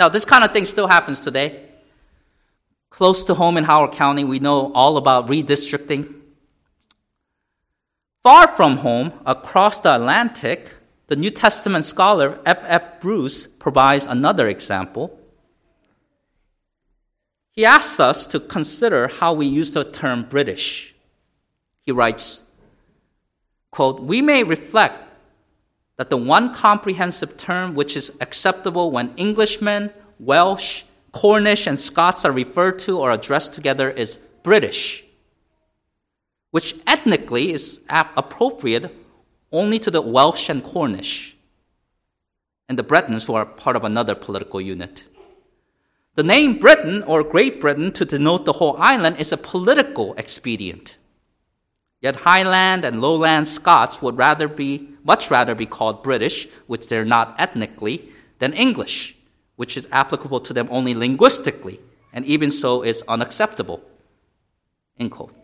Now, 0.00 0.08
this 0.08 0.24
kind 0.24 0.42
of 0.42 0.54
thing 0.54 0.64
still 0.64 0.86
happens 0.86 1.20
today. 1.20 1.68
Close 2.88 3.22
to 3.24 3.34
home 3.34 3.58
in 3.58 3.64
Howard 3.64 3.92
County, 3.92 4.24
we 4.24 4.38
know 4.38 4.72
all 4.72 4.96
about 4.96 5.26
redistricting. 5.26 6.14
Far 8.22 8.48
from 8.48 8.78
home, 8.78 9.12
across 9.26 9.78
the 9.78 9.94
Atlantic, 9.94 10.72
the 11.08 11.16
New 11.16 11.28
Testament 11.28 11.84
scholar 11.84 12.40
F. 12.46 12.60
F. 12.62 13.00
Bruce 13.02 13.46
provides 13.46 14.06
another 14.06 14.48
example. 14.48 15.20
He 17.52 17.66
asks 17.66 18.00
us 18.00 18.26
to 18.28 18.40
consider 18.40 19.08
how 19.08 19.34
we 19.34 19.44
use 19.44 19.74
the 19.74 19.84
term 19.84 20.24
British. 20.26 20.94
He 21.82 21.92
writes, 21.92 22.42
quote, 23.70 24.00
We 24.00 24.22
may 24.22 24.44
reflect 24.44 25.09
that 26.00 26.08
the 26.08 26.16
one 26.16 26.54
comprehensive 26.54 27.36
term 27.36 27.74
which 27.74 27.94
is 27.94 28.10
acceptable 28.22 28.90
when 28.90 29.12
Englishmen, 29.18 29.90
Welsh, 30.18 30.84
Cornish, 31.12 31.66
and 31.66 31.78
Scots 31.78 32.24
are 32.24 32.32
referred 32.32 32.78
to 32.78 32.98
or 32.98 33.10
addressed 33.10 33.52
together 33.52 33.90
is 33.90 34.18
British, 34.42 35.04
which 36.52 36.74
ethnically 36.86 37.52
is 37.52 37.82
appropriate 37.90 38.96
only 39.52 39.78
to 39.78 39.90
the 39.90 40.00
Welsh 40.00 40.48
and 40.48 40.64
Cornish, 40.64 41.36
and 42.66 42.78
the 42.78 42.82
Bretons, 42.82 43.26
who 43.26 43.34
are 43.34 43.44
part 43.44 43.76
of 43.76 43.84
another 43.84 44.14
political 44.14 44.58
unit. 44.58 45.04
The 46.14 46.22
name 46.22 46.56
Britain 46.56 47.02
or 47.02 47.22
Great 47.22 47.60
Britain 47.60 47.92
to 47.92 48.06
denote 48.06 48.46
the 48.46 48.54
whole 48.54 48.78
island 48.78 49.16
is 49.18 49.32
a 49.32 49.36
political 49.36 50.14
expedient. 50.14 50.96
Yet 52.00 52.16
Highland 52.16 52.84
and 52.84 53.02
Lowland 53.02 53.46
Scots 53.46 54.00
would 54.00 54.16
rather 54.16 54.48
be, 54.48 54.88
much 55.04 55.30
rather 55.30 55.54
be 55.54 55.66
called 55.66 56.02
British, 56.02 56.48
which 56.66 56.88
they're 56.88 57.04
not 57.04 57.34
ethnically, 57.38 58.08
than 58.38 58.54
English, 58.54 59.16
which 59.56 59.76
is 59.76 59.86
applicable 59.92 60.40
to 60.40 60.54
them 60.54 60.66
only 60.70 60.94
linguistically, 60.94 61.78
and 62.12 62.24
even 62.24 62.50
so 62.50 62.82
is 62.82 63.02
unacceptable. 63.06 63.82
End 64.98 65.10
quote. 65.10 65.34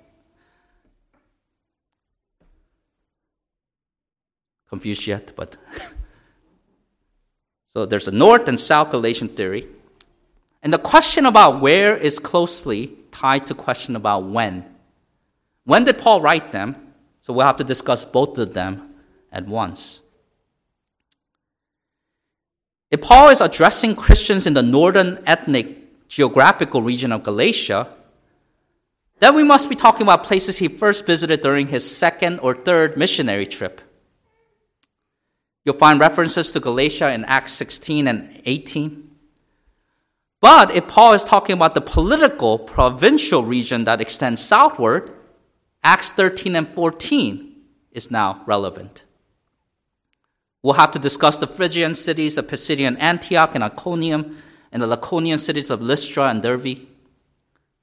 Confused 4.68 5.06
yet, 5.06 5.32
but. 5.36 5.56
so 7.74 7.84
there's 7.84 8.08
a 8.08 8.12
North 8.12 8.48
and 8.48 8.58
South 8.58 8.90
Galatian 8.90 9.28
theory. 9.28 9.68
And 10.62 10.72
the 10.72 10.78
question 10.78 11.26
about 11.26 11.60
where 11.60 11.96
is 11.96 12.18
closely 12.18 12.96
tied 13.12 13.46
to 13.46 13.54
question 13.54 13.94
about 13.94 14.24
when. 14.24 14.64
When 15.66 15.84
did 15.84 15.98
Paul 15.98 16.20
write 16.20 16.52
them? 16.52 16.76
So 17.20 17.32
we'll 17.32 17.46
have 17.46 17.56
to 17.56 17.64
discuss 17.64 18.04
both 18.04 18.38
of 18.38 18.54
them 18.54 18.94
at 19.32 19.46
once. 19.46 20.00
If 22.88 23.00
Paul 23.00 23.30
is 23.30 23.40
addressing 23.40 23.96
Christians 23.96 24.46
in 24.46 24.54
the 24.54 24.62
northern 24.62 25.22
ethnic 25.26 26.08
geographical 26.08 26.82
region 26.82 27.10
of 27.10 27.24
Galatia, 27.24 27.88
then 29.18 29.34
we 29.34 29.42
must 29.42 29.68
be 29.68 29.74
talking 29.74 30.02
about 30.02 30.22
places 30.22 30.58
he 30.58 30.68
first 30.68 31.04
visited 31.04 31.40
during 31.40 31.66
his 31.66 31.84
second 31.84 32.38
or 32.38 32.54
third 32.54 32.96
missionary 32.96 33.44
trip. 33.44 33.80
You'll 35.64 35.74
find 35.74 35.98
references 35.98 36.52
to 36.52 36.60
Galatia 36.60 37.10
in 37.10 37.24
Acts 37.24 37.52
16 37.52 38.06
and 38.06 38.40
18. 38.44 39.10
But 40.40 40.70
if 40.70 40.86
Paul 40.86 41.14
is 41.14 41.24
talking 41.24 41.54
about 41.54 41.74
the 41.74 41.80
political 41.80 42.56
provincial 42.56 43.44
region 43.44 43.82
that 43.82 44.00
extends 44.00 44.40
southward, 44.44 45.15
Acts 45.86 46.10
13 46.10 46.56
and 46.56 46.68
14 46.70 47.54
is 47.92 48.10
now 48.10 48.42
relevant. 48.44 49.04
We'll 50.60 50.74
have 50.74 50.90
to 50.90 50.98
discuss 50.98 51.38
the 51.38 51.46
Phrygian 51.46 51.94
cities 51.94 52.36
of 52.36 52.48
Pisidian 52.48 52.98
Antioch 52.98 53.54
and 53.54 53.62
Iconium 53.62 54.36
and 54.72 54.82
the 54.82 54.88
Lycaonian 54.88 55.38
cities 55.38 55.70
of 55.70 55.80
Lystra 55.80 56.24
and 56.24 56.42
Derbe. 56.42 56.88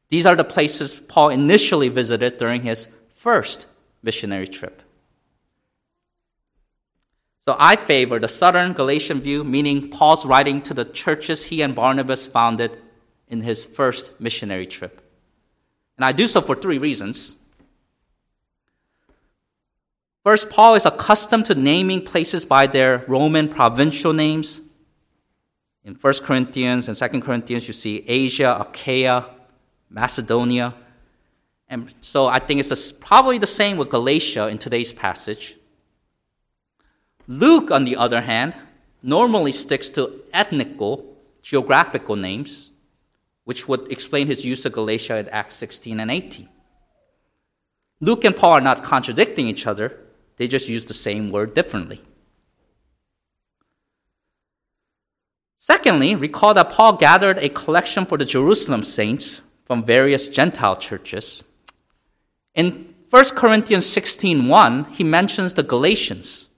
These 0.09 0.25
are 0.25 0.35
the 0.35 0.43
places 0.43 0.95
Paul 0.95 1.29
initially 1.29 1.87
visited 1.87 2.37
during 2.37 2.63
his 2.63 2.89
first 3.13 3.67
missionary 4.01 4.47
trip. 4.47 4.81
So 7.39 7.55
I 7.57 7.77
favor 7.77 8.19
the 8.19 8.27
Southern 8.27 8.73
Galatian 8.73 9.21
view, 9.21 9.45
meaning 9.45 9.89
Paul's 9.89 10.25
writing 10.25 10.61
to 10.63 10.73
the 10.73 10.83
churches 10.83 11.45
he 11.45 11.61
and 11.61 11.73
Barnabas 11.73 12.27
founded 12.27 12.77
in 13.29 13.39
his 13.39 13.63
first 13.63 14.19
missionary 14.19 14.65
trip. 14.65 14.99
And 15.95 16.03
I 16.03 16.11
do 16.11 16.27
so 16.27 16.41
for 16.41 16.55
three 16.55 16.77
reasons. 16.77 17.37
First, 20.23 20.49
Paul 20.49 20.75
is 20.75 20.85
accustomed 20.85 21.45
to 21.47 21.55
naming 21.55 22.01
places 22.01 22.45
by 22.45 22.65
their 22.67 23.03
Roman 23.07 23.49
provincial 23.49 24.13
names. 24.13 24.61
In 25.83 25.95
1 25.95 26.13
Corinthians 26.23 26.87
and 26.87 26.95
2 26.95 27.19
Corinthians, 27.19 27.67
you 27.67 27.73
see 27.73 28.05
Asia, 28.07 28.57
Achaia, 28.57 29.25
Macedonia. 29.89 30.75
And 31.67 31.93
so 31.99 32.27
I 32.27 32.39
think 32.39 32.61
it's 32.61 32.91
probably 32.93 33.37
the 33.37 33.47
same 33.47 33.75
with 33.75 33.89
Galatia 33.89 34.47
in 34.47 34.57
today's 34.57 34.93
passage. 34.93 35.57
Luke, 37.27 37.69
on 37.69 37.83
the 37.83 37.97
other 37.97 38.21
hand, 38.21 38.55
normally 39.01 39.51
sticks 39.51 39.89
to 39.89 40.21
ethnical, 40.31 41.17
geographical 41.41 42.15
names, 42.15 42.71
which 43.43 43.67
would 43.67 43.91
explain 43.91 44.27
his 44.27 44.45
use 44.45 44.65
of 44.65 44.71
Galatia 44.71 45.17
in 45.17 45.27
Acts 45.29 45.55
16 45.55 45.99
and 45.99 46.09
18. 46.09 46.47
Luke 47.99 48.23
and 48.23 48.35
Paul 48.35 48.53
are 48.53 48.61
not 48.61 48.83
contradicting 48.83 49.47
each 49.47 49.67
other, 49.67 49.99
they 50.37 50.47
just 50.47 50.69
use 50.69 50.85
the 50.85 50.93
same 50.93 51.31
word 51.31 51.53
differently. 51.53 52.01
Secondly, 55.57 56.15
recall 56.15 56.53
that 56.53 56.69
Paul 56.69 56.97
gathered 56.97 57.37
a 57.39 57.47
collection 57.47 58.05
for 58.05 58.17
the 58.17 58.25
Jerusalem 58.25 58.83
saints 58.83 59.41
from 59.65 59.83
various 59.83 60.27
Gentile 60.27 60.75
churches. 60.75 61.43
In 62.53 62.93
1 63.09 63.35
Corinthians 63.35 63.85
16:1, 63.85 64.91
he 64.91 65.03
mentions 65.03 65.53
the 65.53 65.63
Galatians 65.63 66.49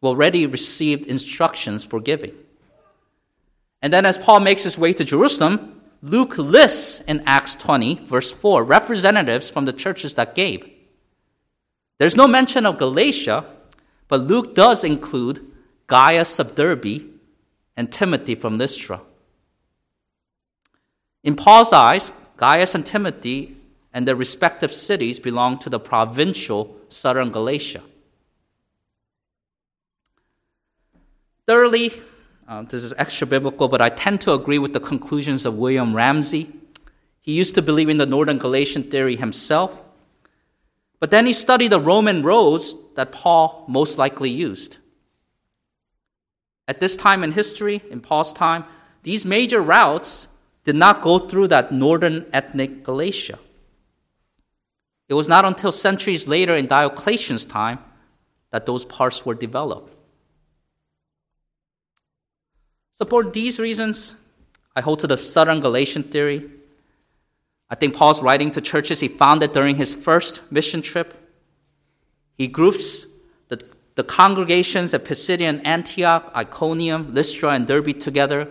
who 0.00 0.08
already 0.08 0.46
received 0.46 1.06
instructions 1.06 1.84
for 1.84 2.00
giving. 2.00 2.32
And 3.82 3.92
then 3.92 4.06
as 4.06 4.16
Paul 4.16 4.40
makes 4.40 4.64
his 4.64 4.78
way 4.78 4.92
to 4.94 5.04
Jerusalem, 5.04 5.82
Luke 6.00 6.38
lists 6.38 7.00
in 7.06 7.22
Acts 7.26 7.54
20, 7.56 7.96
verse 7.96 8.32
4, 8.32 8.64
representatives 8.64 9.50
from 9.50 9.66
the 9.66 9.72
churches 9.72 10.14
that 10.14 10.34
gave. 10.34 10.73
There's 11.98 12.16
no 12.16 12.26
mention 12.26 12.66
of 12.66 12.78
Galatia, 12.78 13.44
but 14.08 14.22
Luke 14.22 14.54
does 14.54 14.84
include 14.84 15.44
Gaius 15.86 16.38
of 16.38 16.54
Derbe 16.54 17.02
and 17.76 17.92
Timothy 17.92 18.34
from 18.34 18.58
Lystra. 18.58 19.00
In 21.22 21.36
Paul's 21.36 21.72
eyes, 21.72 22.12
Gaius 22.36 22.74
and 22.74 22.84
Timothy 22.84 23.56
and 23.92 24.08
their 24.08 24.16
respective 24.16 24.74
cities 24.74 25.20
belong 25.20 25.58
to 25.58 25.70
the 25.70 25.78
provincial 25.78 26.76
southern 26.88 27.30
Galatia. 27.30 27.82
Thirdly, 31.46 31.92
uh, 32.48 32.62
this 32.62 32.82
is 32.82 32.92
extra 32.96 33.26
biblical, 33.26 33.68
but 33.68 33.80
I 33.80 33.90
tend 33.90 34.20
to 34.22 34.32
agree 34.32 34.58
with 34.58 34.72
the 34.72 34.80
conclusions 34.80 35.46
of 35.46 35.56
William 35.56 35.94
Ramsay. 35.94 36.50
He 37.20 37.32
used 37.32 37.54
to 37.54 37.62
believe 37.62 37.88
in 37.88 37.98
the 37.98 38.06
Northern 38.06 38.38
Galatian 38.38 38.84
theory 38.84 39.16
himself, 39.16 39.83
but 41.04 41.10
then 41.10 41.26
he 41.26 41.34
studied 41.34 41.68
the 41.68 41.78
Roman 41.78 42.22
roads 42.22 42.78
that 42.94 43.12
Paul 43.12 43.66
most 43.68 43.98
likely 43.98 44.30
used. 44.30 44.78
At 46.66 46.80
this 46.80 46.96
time 46.96 47.22
in 47.22 47.32
history, 47.32 47.82
in 47.90 48.00
Paul's 48.00 48.32
time, 48.32 48.64
these 49.02 49.22
major 49.26 49.60
routes 49.60 50.28
did 50.64 50.76
not 50.76 51.02
go 51.02 51.18
through 51.18 51.48
that 51.48 51.70
northern 51.70 52.24
ethnic 52.32 52.82
Galatia. 52.82 53.38
It 55.06 55.12
was 55.12 55.28
not 55.28 55.44
until 55.44 55.72
centuries 55.72 56.26
later 56.26 56.56
in 56.56 56.68
Diocletian's 56.68 57.44
time 57.44 57.80
that 58.50 58.64
those 58.64 58.86
parts 58.86 59.26
were 59.26 59.34
developed. 59.34 59.92
So, 62.94 63.04
for 63.04 63.24
these 63.24 63.60
reasons, 63.60 64.14
I 64.74 64.80
hold 64.80 65.00
to 65.00 65.06
the 65.06 65.18
Southern 65.18 65.60
Galatian 65.60 66.04
theory. 66.04 66.48
I 67.74 67.76
think 67.76 67.96
Paul's 67.96 68.22
writing 68.22 68.52
to 68.52 68.60
churches 68.60 69.00
he 69.00 69.08
founded 69.08 69.50
during 69.50 69.74
his 69.74 69.94
first 69.94 70.40
mission 70.48 70.80
trip. 70.80 71.12
He 72.38 72.46
groups 72.46 73.04
the 73.48 74.04
congregations 74.04 74.94
at 74.94 75.04
Pisidian 75.04 75.60
Antioch, 75.64 76.30
Iconium, 76.36 77.12
Lystra, 77.12 77.50
and 77.50 77.66
Derbe 77.66 77.98
together 77.98 78.48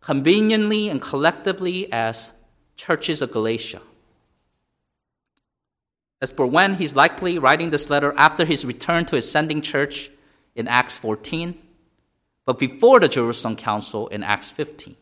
conveniently 0.00 0.88
and 0.88 1.00
collectively 1.00 1.92
as 1.92 2.32
churches 2.74 3.22
of 3.22 3.30
Galatia. 3.30 3.80
As 6.20 6.32
for 6.32 6.48
when 6.48 6.74
he's 6.74 6.96
likely 6.96 7.38
writing 7.38 7.70
this 7.70 7.88
letter 7.88 8.12
after 8.16 8.44
his 8.44 8.64
return 8.64 9.04
to 9.06 9.14
his 9.14 9.30
sending 9.30 9.62
church 9.62 10.10
in 10.56 10.66
Acts 10.66 10.96
14, 10.96 11.54
but 12.44 12.58
before 12.58 12.98
the 12.98 13.08
Jerusalem 13.08 13.54
Council 13.54 14.08
in 14.08 14.24
Acts 14.24 14.50
15. 14.50 14.96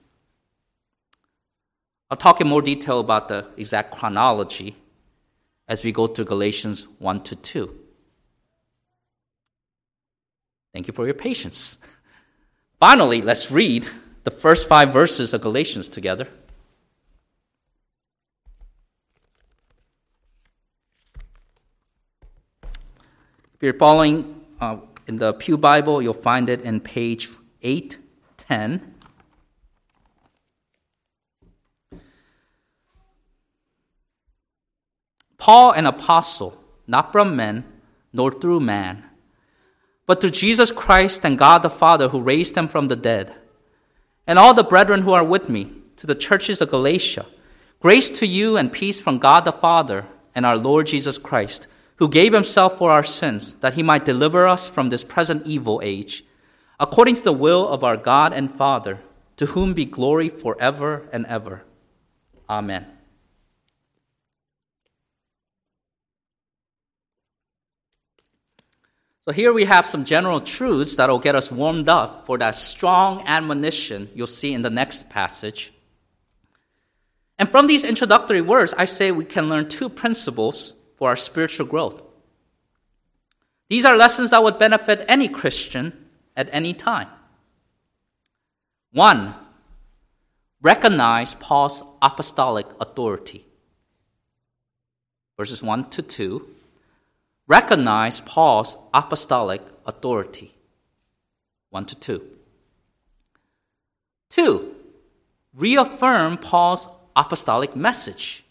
I'll 2.11 2.17
talk 2.17 2.41
in 2.41 2.47
more 2.47 2.63
detail 2.63 3.01
about 3.01 3.29
the 3.29 3.47
exact 3.57 3.91
chronology 3.91 4.77
as 5.67 5.83
we 5.83 5.91
go 5.91 6.07
through 6.07 6.27
Galatians 6.27 6.87
1 6.99 7.23
to 7.25 7.37
2. 7.37 7.79
Thank 10.73 10.87
you 10.87 10.93
for 10.93 11.05
your 11.05 11.15
patience. 11.15 11.79
Finally, 12.81 13.23
let's 13.23 13.51
read 13.51 13.89
the 14.23 14.31
first 14.31 14.69
five 14.69 14.93
verses 14.93 15.35
of 15.35 15.41
Galatians 15.41 15.89
together. 15.89 16.29
If 22.63 23.63
you're 23.63 23.73
following 23.75 24.45
uh, 24.61 24.77
in 25.07 25.17
the 25.17 25.33
Pew 25.33 25.57
Bible, 25.57 26.03
you'll 26.03 26.13
find 26.13 26.49
it 26.49 26.61
in 26.61 26.79
page 26.79 27.31
810. 27.63 28.96
Paul, 35.47 35.71
an 35.73 35.87
apostle, 35.87 36.53
not 36.89 37.13
from 37.13 37.37
men, 37.37 37.65
nor 38.13 38.33
through 38.33 38.61
man 38.61 39.07
but 40.07 40.21
through 40.21 40.31
Jesus 40.31 40.71
Christ 40.71 41.25
and 41.25 41.37
God 41.37 41.63
the 41.63 41.71
Father 41.71 42.09
who 42.09 42.21
raised 42.21 42.57
him 42.57 42.69
from 42.69 42.87
the 42.87 42.97
dead. 42.97 43.35
And 44.27 44.39
all 44.39 44.55
the 44.55 44.65
brethren 44.65 45.03
who 45.03 45.13
are 45.13 45.25
with 45.25 45.49
me, 45.49 45.73
to 45.97 46.07
the 46.07 46.15
churches 46.15 46.61
of 46.61 46.71
Galatia, 46.71 47.27
grace 47.81 48.11
to 48.11 48.27
you 48.27 48.57
and 48.57 48.73
peace 48.73 49.01
from 49.01 49.19
God 49.19 49.45
the 49.45 49.53
Father 49.53 50.07
and 50.35 50.47
our 50.47 50.57
Lord 50.57 50.87
Jesus 50.87 51.19
Christ, 51.19 51.67
who 51.97 52.09
gave 52.09 52.33
himself 52.33 52.79
for 52.79 52.91
our 52.91 53.05
sins, 53.05 53.55
that 53.57 53.75
he 53.75 53.83
might 53.83 54.05
deliver 54.05 54.47
us 54.47 54.69
from 54.69 54.91
this 54.91 55.03
present 55.03 55.47
evil 55.47 55.81
age, 55.83 56.25
according 56.79 57.17
to 57.17 57.23
the 57.23 57.33
will 57.33 57.67
of 57.67 57.83
our 57.83 57.97
God 57.97 58.33
and 58.33 58.51
Father, 58.51 59.01
to 59.39 59.47
whom 59.47 59.75
be 59.75 59.85
glory 59.85 60.29
forever 60.29 61.09
and 61.13 61.27
ever. 61.27 61.65
Amen. 62.49 62.96
So 69.27 69.33
here 69.33 69.53
we 69.53 69.65
have 69.65 69.89
some 69.89 70.05
general 70.05 70.39
truths 70.39 70.95
that 70.97 71.09
will 71.09 71.19
get 71.19 71.35
us 71.35 71.51
warmed 71.51 71.89
up 71.89 72.27
for 72.27 72.39
that 72.39 72.55
strong 72.55 73.27
admonition 73.27 74.09
you'll 74.15 74.29
see 74.29 74.55
in 74.55 74.63
the 74.63 74.71
next 74.71 75.11
passage. 75.11 75.73
And 77.37 77.49
from 77.51 77.67
these 77.67 77.83
introductory 77.83 78.41
words, 78.41 78.73
I 78.79 78.85
say 78.85 79.11
we 79.11 79.25
can 79.25 79.49
learn 79.49 79.69
two 79.69 79.89
principles 79.89 80.75
for 80.95 81.09
our 81.09 81.17
spiritual 81.17 81.67
growth. 81.67 82.01
These 83.69 83.85
are 83.85 83.97
lessons 83.97 84.31
that 84.31 84.45
would 84.45 84.61
benefit 84.61 85.05
any 85.09 85.27
Christian 85.27 86.07
at 86.37 86.49
any 86.53 86.73
time. 86.73 87.09
One, 88.93 89.35
recognize 90.63 91.35
Paul's 91.35 91.83
apostolic 92.01 92.67
authority. 92.81 93.45
Verses 95.37 95.65
1 95.65 95.91
to 95.91 96.03
2 96.03 96.56
recognize 97.47 98.21
Paul's 98.21 98.77
apostolic 98.93 99.63
authority. 99.85 100.55
1 101.71 101.85
to 101.87 101.95
2. 101.95 102.23
2. 104.31 104.75
Reaffirm 105.55 106.39
Paul's 106.39 106.89
apostolic 107.15 107.75
message. 107.75 108.45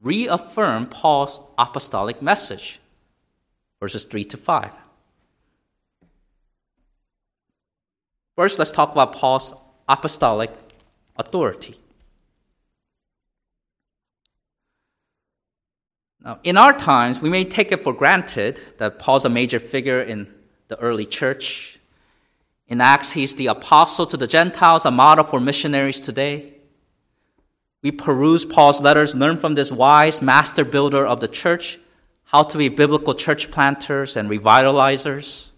Reaffirm 0.00 0.86
Paul's 0.86 1.40
apostolic 1.58 2.22
message. 2.22 2.80
Verses 3.80 4.04
3 4.04 4.24
to 4.24 4.36
5. 4.36 4.70
First, 8.36 8.58
let's 8.58 8.72
talk 8.72 8.92
about 8.92 9.14
Paul's 9.14 9.54
apostolic 9.88 10.50
authority. 11.16 11.79
Now, 16.22 16.38
in 16.44 16.56
our 16.56 16.76
times, 16.76 17.20
we 17.20 17.30
may 17.30 17.44
take 17.44 17.72
it 17.72 17.82
for 17.82 17.94
granted 17.94 18.60
that 18.78 18.98
Paul's 18.98 19.24
a 19.24 19.30
major 19.30 19.58
figure 19.58 20.00
in 20.00 20.32
the 20.68 20.78
early 20.78 21.06
church. 21.06 21.78
In 22.68 22.80
Acts, 22.80 23.12
he's 23.12 23.34
the 23.34 23.46
apostle 23.46 24.06
to 24.06 24.16
the 24.16 24.26
Gentiles, 24.26 24.84
a 24.84 24.90
model 24.90 25.24
for 25.24 25.40
missionaries 25.40 26.00
today. 26.00 26.54
We 27.82 27.90
peruse 27.90 28.44
Paul's 28.44 28.82
letters, 28.82 29.14
learn 29.14 29.38
from 29.38 29.54
this 29.54 29.72
wise 29.72 30.20
master 30.20 30.64
builder 30.64 31.06
of 31.06 31.20
the 31.20 31.28
church 31.28 31.78
how 32.24 32.42
to 32.44 32.58
be 32.58 32.68
biblical 32.68 33.14
church 33.14 33.50
planters 33.50 34.16
and 34.16 34.30
revitalizers. 34.30 35.50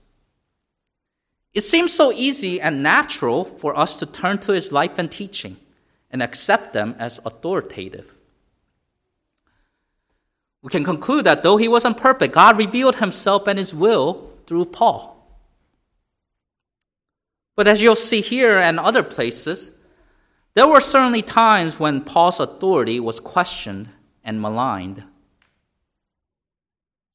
It 1.53 1.61
seems 1.63 1.93
so 1.93 2.13
easy 2.13 2.61
and 2.61 2.83
natural 2.83 3.45
for 3.45 3.79
us 3.79 3.97
to 3.97 4.07
turn 4.07 4.39
to 4.39 4.53
his 4.53 4.73
life 4.73 4.99
and 4.99 5.11
teaching 5.11 5.59
and 6.11 6.23
accept 6.23 6.73
them 6.73 6.95
as 6.99 7.21
authoritative. 7.27 8.15
We 10.63 10.71
can 10.71 10.85
conclude 10.85 11.25
that 11.27 11.43
though 11.43 11.57
he 11.57 11.69
wasn't 11.69 11.97
perfect, 11.97 12.35
God 12.35 12.57
revealed 12.57 12.97
himself 12.97 13.47
and 13.49 13.59
his 13.59 13.75
will 13.75 14.31
through 14.47 14.67
Paul. 14.67 15.19
But 17.57 17.69
as 17.69 17.83
you'll 17.83 17.97
see 17.97 18.21
here 18.21 18.59
and 18.59 18.79
other 18.79 19.03
places, 19.03 19.73
there 20.55 20.69
were 20.69 20.81
certainly 20.81 21.23
times 21.23 21.81
when 21.81 22.03
Paul's 22.03 22.41
authority 22.41 23.01
was 23.01 23.21
questioned 23.21 23.89
and 24.25 24.41
maligned. 24.41 25.03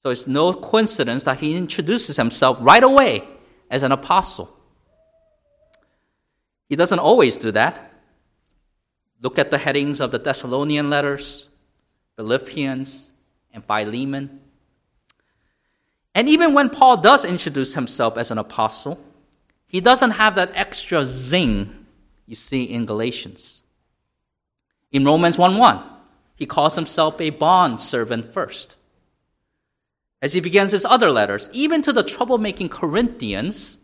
So 0.04 0.12
it's 0.12 0.28
no 0.28 0.54
coincidence 0.54 1.24
that 1.24 1.40
he 1.40 1.56
introduces 1.56 2.18
himself 2.18 2.58
right 2.62 2.84
away 2.84 3.28
as 3.70 3.84
an 3.84 3.92
apostle. 3.92 4.54
He 6.70 6.76
doesn't 6.76 7.00
always 7.00 7.38
do 7.38 7.52
that. 7.52 7.92
Look 9.22 9.40
at 9.40 9.52
the 9.52 9.58
headings 9.58 10.00
of 10.00 10.12
the 10.12 10.20
Thessalonian 10.20 10.90
letters, 10.90 11.50
Philippians, 12.16 13.12
and 13.58 13.66
Philemon. 13.66 14.40
And 16.14 16.30
even 16.30 16.54
when 16.54 16.70
Paul 16.70 16.98
does 16.98 17.26
introduce 17.26 17.74
himself 17.74 18.18
as 18.18 18.30
an 18.30 18.38
apostle, 18.38 19.00
he 19.68 19.82
doesn't 19.82 20.12
have 20.12 20.36
that 20.36 20.52
extra 20.54 21.04
zing 21.04 21.86
you 22.28 22.36
see 22.36 22.64
in 22.64 22.86
Galatians. 22.86 23.64
In 24.92 25.06
Romans 25.06 25.38
1 25.38 25.58
1, 25.58 25.84
he 26.36 26.46
calls 26.46 26.76
himself 26.76 27.20
a 27.20 27.32
bond 27.32 27.80
servant 27.80 28.32
first. 28.32 28.78
As 30.22 30.34
he 30.34 30.40
begins 30.40 30.72
his 30.72 30.86
other 30.86 31.12
letters, 31.12 31.50
even 31.52 31.82
to 31.82 31.94
the 31.94 32.04
troublemaking 32.04 32.72
Corinthians, 32.72 33.78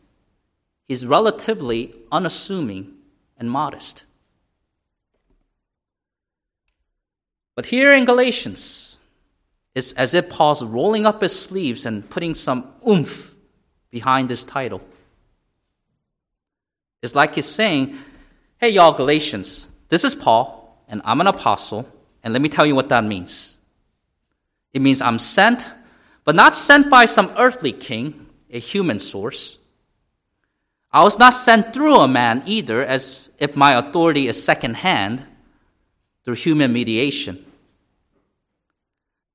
he's 0.88 1.06
relatively 1.06 1.96
unassuming 2.12 2.94
and 3.38 3.50
modest. 3.50 4.04
But 7.56 7.68
here 7.68 7.94
in 7.94 8.06
Galatians, 8.06 8.83
it's 9.76 9.94
as 9.94 10.14
if 10.14 10.30
Paul's 10.30 10.64
rolling 10.64 11.06
up 11.06 11.22
his 11.22 11.38
sleeves 11.38 11.86
and 11.86 12.08
putting 12.10 12.36
some 12.36 12.74
oomph 12.88 13.34
behind 13.90 14.30
this 14.30 14.44
title. 14.44 14.82
It's 17.02 17.16
like 17.16 17.36
he's 17.36 17.46
saying, 17.46 17.98
Hey, 18.58 18.70
y'all, 18.70 18.94
Galatians, 18.94 19.68
this 19.90 20.04
is 20.04 20.16
Paul, 20.16 20.84
and 20.88 21.02
I'm 21.04 21.20
an 21.20 21.28
apostle, 21.28 21.88
and 22.24 22.32
let 22.34 22.42
me 22.42 22.50
tell 22.50 22.66
you 22.66 22.76
what 22.76 22.90
that 22.90 23.04
means. 23.04 23.60
It 24.74 24.82
means 24.82 25.02
I'm 25.02 25.20
sent, 25.20 25.70
but 26.24 26.36
not 26.36 26.56
sent 26.56 26.90
by 26.90 27.06
some 27.06 27.32
earthly 27.38 27.72
king, 27.72 28.28
a 28.50 28.60
human 28.60 29.00
source. 29.00 29.60
I 30.92 31.04
was 31.04 31.20
not 31.20 31.32
sent 31.34 31.74
through 31.74 31.98
a 31.98 32.08
man 32.08 32.44
either, 32.46 32.86
as 32.86 33.32
if 33.38 33.56
my 33.58 33.74
authority 33.74 34.28
is 34.28 34.42
secondhand 34.42 35.26
through 36.24 36.36
human 36.36 36.72
mediation. 36.72 37.44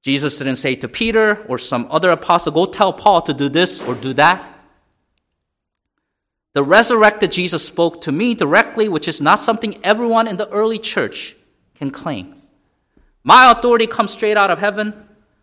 Jesus 0.03 0.39
didn't 0.39 0.57
say 0.57 0.77
to 0.77 0.89
Peter 0.89 1.45
or 1.49 1.59
some 1.59 1.87
other 1.91 2.11
apostle, 2.11 2.53
go 2.53 2.67
tell 2.67 2.93
Paul 2.93 3.23
to 3.23 3.35
do 3.35 3.49
this 3.49 3.83
or 3.83 3.95
do 3.95 4.13
that. 4.15 4.55
The 6.55 6.63
resurrected 6.63 7.31
Jesus 7.31 7.65
spoke 7.65 8.01
to 8.03 8.13
me 8.13 8.35
directly, 8.35 8.89
which 8.89 9.09
is 9.09 9.21
not 9.21 9.39
something 9.39 9.79
everyone 9.85 10.27
in 10.27 10.39
the 10.39 10.49
early 10.49 10.79
church 10.79 11.37
can 11.75 11.91
claim. 11.91 12.35
My 13.23 13.51
authority 13.51 13.87
comes 13.87 14.13
straight 14.13 14.37
out 14.37 14.51
of 14.51 14.59
heaven 14.59 14.95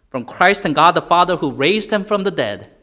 from 0.09 0.25
Christ 0.25 0.65
and 0.65 0.73
God 0.73 0.95
the 0.95 1.01
Father 1.01 1.37
who 1.37 1.51
raised 1.51 1.91
him 1.91 2.03
from 2.03 2.23
the 2.23 2.31
dead. 2.31 2.75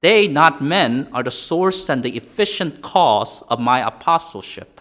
They, 0.00 0.28
not 0.28 0.62
men, 0.62 1.08
are 1.12 1.22
the 1.22 1.30
source 1.30 1.88
and 1.88 2.02
the 2.02 2.16
efficient 2.16 2.80
cause 2.80 3.42
of 3.42 3.60
my 3.60 3.86
apostleship. 3.86 4.80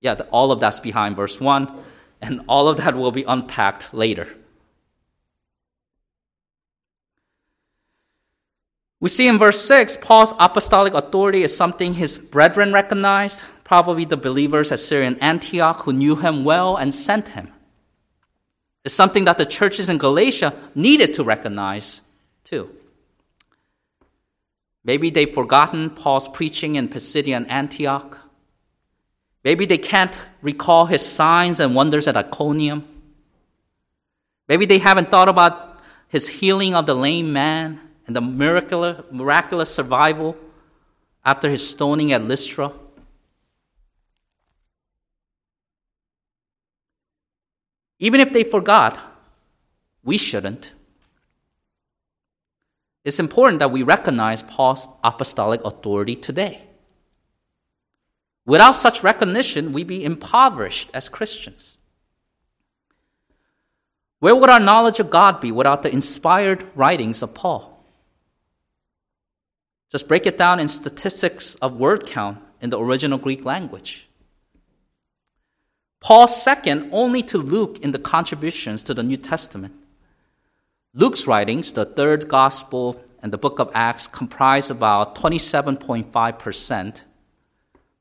Yeah, 0.00 0.14
all 0.30 0.52
of 0.52 0.60
that's 0.60 0.80
behind 0.80 1.16
verse 1.16 1.40
1, 1.40 1.72
and 2.22 2.40
all 2.48 2.68
of 2.68 2.78
that 2.78 2.96
will 2.96 3.12
be 3.12 3.24
unpacked 3.24 3.92
later. 3.92 4.28
We 9.00 9.08
see 9.08 9.26
in 9.26 9.36
verse 9.36 9.60
6, 9.62 9.96
Paul's 9.96 10.32
apostolic 10.38 10.94
authority 10.94 11.42
is 11.42 11.56
something 11.56 11.94
his 11.94 12.16
brethren 12.16 12.72
recognized, 12.72 13.44
probably 13.64 14.04
the 14.04 14.16
believers 14.16 14.70
at 14.70 14.78
Syrian 14.78 15.18
Antioch 15.18 15.82
who 15.82 15.92
knew 15.92 16.14
him 16.14 16.44
well 16.44 16.76
and 16.76 16.94
sent 16.94 17.28
him. 17.30 17.52
It's 18.84 18.94
something 18.94 19.24
that 19.24 19.38
the 19.38 19.46
churches 19.46 19.88
in 19.88 19.98
Galatia 19.98 20.54
needed 20.76 21.14
to 21.14 21.24
recognize 21.24 22.00
too. 22.44 22.70
Maybe 24.84 25.10
they've 25.10 25.32
forgotten 25.34 25.90
Paul's 25.90 26.28
preaching 26.28 26.76
in 26.76 26.88
Pisidian 26.88 27.46
Antioch. 27.48 28.18
Maybe 29.44 29.66
they 29.66 29.78
can't 29.78 30.24
recall 30.40 30.86
his 30.86 31.04
signs 31.04 31.58
and 31.58 31.74
wonders 31.74 32.06
at 32.06 32.16
Iconium. 32.16 32.86
Maybe 34.48 34.66
they 34.66 34.78
haven't 34.78 35.10
thought 35.10 35.28
about 35.28 35.80
his 36.08 36.28
healing 36.28 36.74
of 36.74 36.86
the 36.86 36.94
lame 36.94 37.32
man 37.32 37.80
and 38.06 38.14
the 38.14 38.20
miraculous, 38.20 39.02
miraculous 39.10 39.74
survival 39.74 40.36
after 41.24 41.48
his 41.48 41.68
stoning 41.68 42.12
at 42.12 42.22
Lystra. 42.22 42.72
Even 47.98 48.20
if 48.20 48.32
they 48.32 48.42
forgot, 48.42 48.98
we 50.02 50.18
shouldn't. 50.18 50.72
It's 53.04 53.20
important 53.20 53.60
that 53.60 53.70
we 53.70 53.82
recognize 53.82 54.42
Paul's 54.42 54.88
apostolic 55.02 55.64
authority 55.64 56.16
today. 56.16 56.68
Without 58.44 58.72
such 58.72 59.02
recognition, 59.02 59.72
we 59.72 59.84
be 59.84 60.04
impoverished 60.04 60.90
as 60.92 61.08
Christians. 61.08 61.78
Where 64.18 64.34
would 64.36 64.50
our 64.50 64.60
knowledge 64.60 65.00
of 65.00 65.10
God 65.10 65.40
be 65.40 65.52
without 65.52 65.82
the 65.82 65.92
inspired 65.92 66.64
writings 66.74 67.22
of 67.22 67.34
Paul? 67.34 67.84
Just 69.90 70.08
break 70.08 70.26
it 70.26 70.38
down 70.38 70.58
in 70.58 70.68
statistics 70.68 71.54
of 71.56 71.78
word 71.78 72.06
count 72.06 72.38
in 72.60 72.70
the 72.70 72.78
original 72.78 73.18
Greek 73.18 73.44
language. 73.44 74.08
Paul's 76.00 76.40
second 76.42 76.88
only 76.92 77.22
to 77.24 77.38
Luke 77.38 77.78
in 77.80 77.92
the 77.92 77.98
contributions 77.98 78.82
to 78.84 78.94
the 78.94 79.02
New 79.02 79.16
Testament. 79.16 79.74
Luke's 80.94 81.26
writings, 81.26 81.72
the 81.72 81.84
third 81.84 82.28
gospel 82.28 83.02
and 83.22 83.32
the 83.32 83.38
book 83.38 83.58
of 83.58 83.70
Acts, 83.72 84.08
comprise 84.08 84.68
about 84.68 85.14
27.5%. 85.14 87.02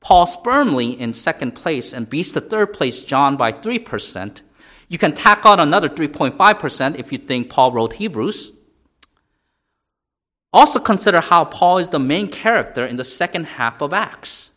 Paul's 0.01 0.35
firmly 0.43 0.99
in 0.99 1.13
second 1.13 1.53
place 1.53 1.93
and 1.93 2.09
beats 2.09 2.31
the 2.31 2.41
third 2.41 2.73
place 2.73 3.03
John 3.03 3.37
by 3.37 3.51
3%. 3.51 4.41
You 4.89 4.97
can 4.97 5.13
tack 5.13 5.45
on 5.45 5.59
another 5.59 5.87
3.5% 5.87 6.99
if 6.99 7.11
you 7.11 7.17
think 7.17 7.49
Paul 7.49 7.71
wrote 7.71 7.93
Hebrews. 7.93 8.51
Also 10.51 10.79
consider 10.79 11.21
how 11.21 11.45
Paul 11.45 11.77
is 11.77 11.91
the 11.91 11.99
main 11.99 12.27
character 12.27 12.85
in 12.85 12.97
the 12.97 13.03
second 13.03 13.45
half 13.45 13.81
of 13.81 13.93
Acts. 13.93 14.51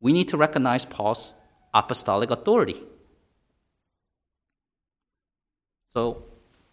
We 0.00 0.12
need 0.12 0.28
to 0.28 0.36
recognize 0.36 0.84
Paul's 0.84 1.32
apostolic 1.72 2.30
authority. 2.30 2.82
So, 5.92 6.24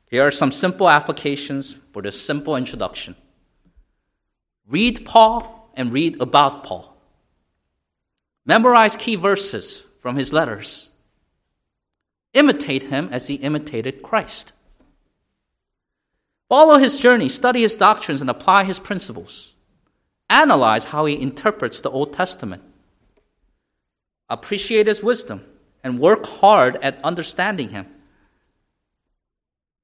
here 0.10 0.26
are 0.26 0.32
some 0.32 0.52
simple 0.52 0.90
applications 0.90 1.78
for 1.92 2.02
this 2.02 2.22
simple 2.22 2.56
introduction. 2.56 3.16
Read 4.68 5.06
Paul 5.06 5.57
and 5.78 5.94
read 5.94 6.20
about 6.20 6.64
Paul. 6.64 6.98
Memorize 8.46 8.98
key 8.98 9.16
verses 9.16 9.84
from 10.02 10.16
his 10.18 10.34
letters. 10.34 10.92
Imitate 12.34 12.84
him 12.84 13.10
as 13.12 13.28
he 13.28 13.36
imitated 13.36 14.02
Christ. 14.02 14.54
Follow 16.50 16.78
his 16.78 16.98
journey, 16.98 17.30
study 17.30 17.62
his 17.62 17.76
doctrines, 17.76 18.22
and 18.22 18.30
apply 18.30 18.64
his 18.64 18.80
principles. 18.80 19.56
Analyze 20.30 20.86
how 20.86 21.06
he 21.06 21.22
interprets 21.22 21.82
the 21.82 21.90
Old 21.90 22.14
Testament. 22.14 22.64
Appreciate 24.30 24.88
his 24.88 25.04
wisdom 25.04 25.46
and 25.84 26.00
work 26.00 26.26
hard 26.26 26.78
at 26.82 27.04
understanding 27.04 27.70
him. 27.70 27.86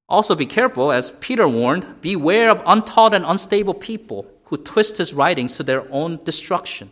Also, 0.10 0.36
be 0.36 0.46
careful, 0.46 0.92
as 0.92 1.12
Peter 1.20 1.48
warned, 1.48 2.02
beware 2.02 2.50
of 2.50 2.62
untaught 2.66 3.14
and 3.14 3.26
unstable 3.26 3.74
people 3.74 4.30
who 4.54 4.58
twist 4.58 5.00
his 5.00 5.16
writings 5.16 5.58
to 5.58 5.64
their 5.64 5.92
own 5.92 6.24
destruction, 6.26 6.92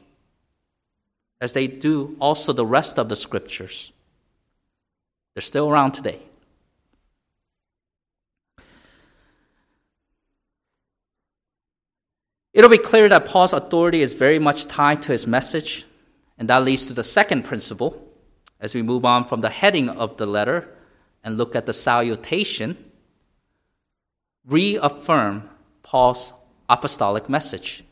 as 1.40 1.54
they 1.54 1.68
do 1.68 2.16
also 2.20 2.52
the 2.52 2.66
rest 2.66 2.98
of 2.98 3.08
the 3.08 3.16
scriptures. 3.16 3.92
They're 5.36 5.44
still 5.44 5.70
around 5.70 5.92
today. 5.92 6.18
It'll 12.52 12.68
be 12.68 12.80
clear 12.80 13.08
that 13.10 13.28
Paul's 13.28 13.54
authority 13.54 14.02
is 14.02 14.16
very 14.16 14.40
much 14.40 14.66
tied 14.66 15.04
to 15.04 15.12
his 15.12 15.28
message, 15.28 15.86
and 16.40 16.50
that 16.50 16.64
leads 16.64 16.88
to 16.88 16.94
the 16.94 17.04
second 17.04 17.44
principle 17.44 18.12
as 18.60 18.74
we 18.74 18.82
move 18.82 19.06
on 19.06 19.28
from 19.28 19.42
the 19.42 19.52
heading 19.52 19.88
of 19.88 20.18
the 20.18 20.26
letter 20.26 20.68
and 21.24 21.38
look 21.38 21.56
at 21.56 21.68
the 21.68 21.74
salutation. 21.74 22.76
Reaffirm 24.48 25.48
Paul's 25.84 26.34
apostolic 26.72 27.28
message. 27.30 27.84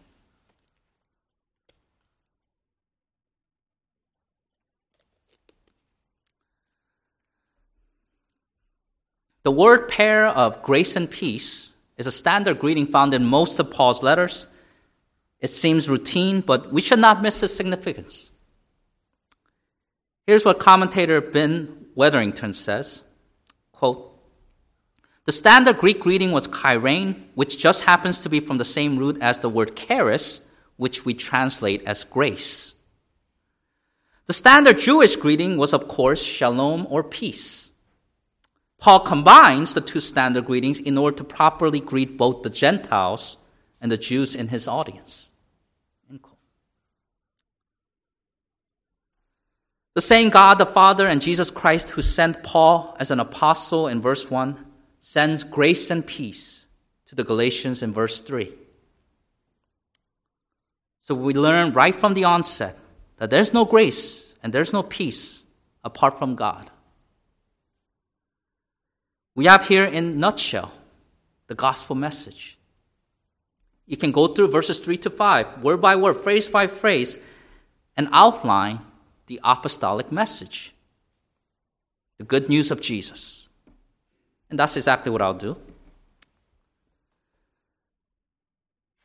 The 9.44 9.52
word 9.52 9.88
pair 9.88 10.28
of 10.28 10.62
grace 10.64 10.96
and 10.96 11.10
peace 11.10 11.76
is 11.98 12.08
a 12.08 12.12
standard 12.12 12.60
greeting 12.60 12.88
found 12.88 13.14
in 13.14 13.26
most 13.26 13.60
of 13.60 13.72
Paul's 13.72 14.04
letters. 14.04 14.48
It 15.40 15.50
seems 15.50 15.90
routine, 15.90 16.42
but 16.42 16.72
we 16.72 16.82
should 16.82 17.00
not 17.00 17.22
miss 17.22 17.42
its 17.42 17.56
significance. 17.56 18.32
Here's 20.28 20.46
what 20.46 20.60
commentator 20.60 21.20
Ben 21.22 21.88
Witherington 21.96 22.54
says 22.54 23.04
quote, 23.72 24.09
The 25.30 25.34
standard 25.34 25.78
Greek 25.78 26.00
greeting 26.00 26.32
was 26.32 26.48
chairein, 26.48 27.14
which 27.36 27.60
just 27.60 27.84
happens 27.84 28.22
to 28.22 28.30
be 28.30 28.40
from 28.40 28.58
the 28.58 28.66
same 28.66 28.98
root 28.98 29.20
as 29.22 29.42
the 29.42 29.48
word 29.48 29.76
charis, 29.76 30.42
which 30.76 31.06
we 31.06 31.14
translate 31.14 31.84
as 31.86 32.04
grace. 32.04 32.74
The 34.26 34.34
standard 34.34 34.80
Jewish 34.80 35.18
greeting 35.18 35.58
was, 35.58 35.72
of 35.72 35.88
course, 35.88 36.24
shalom 36.24 36.88
or 36.90 37.04
peace. 37.04 37.72
Paul 38.80 39.02
combines 39.02 39.76
the 39.76 39.82
two 39.82 40.00
standard 40.00 40.46
greetings 40.46 40.80
in 40.80 40.98
order 40.98 41.18
to 41.18 41.24
properly 41.24 41.80
greet 41.80 42.18
both 42.18 42.42
the 42.42 42.50
Gentiles 42.50 43.38
and 43.80 43.92
the 43.92 44.00
Jews 44.00 44.34
in 44.34 44.48
his 44.48 44.68
audience. 44.68 45.30
The 49.94 50.02
same 50.02 50.32
God 50.32 50.58
the 50.58 50.66
Father 50.66 51.06
and 51.06 51.22
Jesus 51.22 51.52
Christ 51.52 51.92
who 51.92 52.02
sent 52.02 52.42
Paul 52.42 52.98
as 53.00 53.12
an 53.12 53.20
apostle 53.20 53.88
in 53.88 54.02
verse 54.02 54.32
1 54.32 54.66
sends 55.00 55.44
grace 55.44 55.90
and 55.90 56.06
peace 56.06 56.66
to 57.06 57.16
the 57.16 57.24
Galatians 57.24 57.82
in 57.82 57.94
verse 57.94 58.22
3. 58.22 58.54
So 61.02 61.16
we 61.16 61.34
learn 61.34 61.74
right 61.74 61.96
from 61.96 62.14
the 62.14 62.26
onset 62.26 62.78
that 63.18 63.30
there's 63.30 63.54
no 63.54 63.66
grace 63.66 64.36
and 64.44 64.54
there's 64.54 64.74
no 64.74 64.84
peace 64.84 65.46
apart 65.84 66.20
from 66.20 66.36
God. 66.36 66.70
We 69.36 69.46
have 69.46 69.68
here 69.68 69.86
in 69.86 70.20
nutshell 70.20 70.72
the 71.48 71.56
gospel 71.56 71.96
message. 71.96 72.58
You 73.88 73.98
can 73.98 74.12
go 74.12 74.28
through 74.28 74.50
verses 74.50 74.82
3 74.82 74.98
to 75.00 75.10
5, 75.10 75.64
word 75.64 75.82
by 75.82 75.96
word, 75.96 76.18
phrase 76.18 76.48
by 76.48 76.68
phrase, 76.68 77.18
and 77.98 78.08
outline 78.12 78.82
the 79.26 79.40
apostolic 79.44 80.12
message 80.12 80.74
the 82.20 82.26
good 82.26 82.50
news 82.50 82.70
of 82.70 82.82
Jesus. 82.82 83.39
And 84.50 84.58
that's 84.58 84.76
exactly 84.76 85.12
what 85.12 85.22
I'll 85.22 85.34
do. 85.34 85.58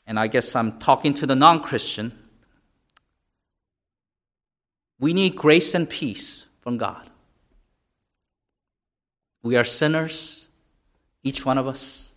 And 0.06 0.18
I 0.18 0.26
guess 0.26 0.54
I'm 0.54 0.78
talking 0.78 1.14
to 1.14 1.26
the 1.26 1.34
non 1.34 1.60
Christian. 1.60 2.18
We 4.98 5.12
need 5.12 5.36
grace 5.36 5.74
and 5.74 5.88
peace 5.88 6.46
from 6.60 6.78
God. 6.78 7.10
We 9.42 9.56
are 9.56 9.64
sinners, 9.64 10.48
each 11.22 11.44
one 11.44 11.58
of 11.58 11.66
us. 11.66 12.12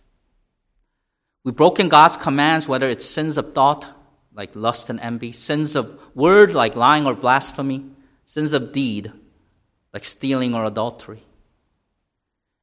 We've 1.44 1.56
broken 1.56 1.88
God's 1.88 2.16
commands, 2.16 2.68
whether 2.68 2.88
it's 2.88 3.04
sins 3.04 3.36
of 3.36 3.54
thought, 3.54 3.88
like 4.34 4.54
lust 4.54 4.88
and 4.90 5.00
envy, 5.00 5.32
sins 5.32 5.76
of 5.76 5.98
word, 6.14 6.54
like 6.54 6.76
lying 6.76 7.06
or 7.06 7.14
blasphemy, 7.14 7.84
sins 8.24 8.52
of 8.52 8.72
deed, 8.72 9.12
like 9.92 10.04
stealing 10.04 10.54
or 10.54 10.64
adultery. 10.64 11.22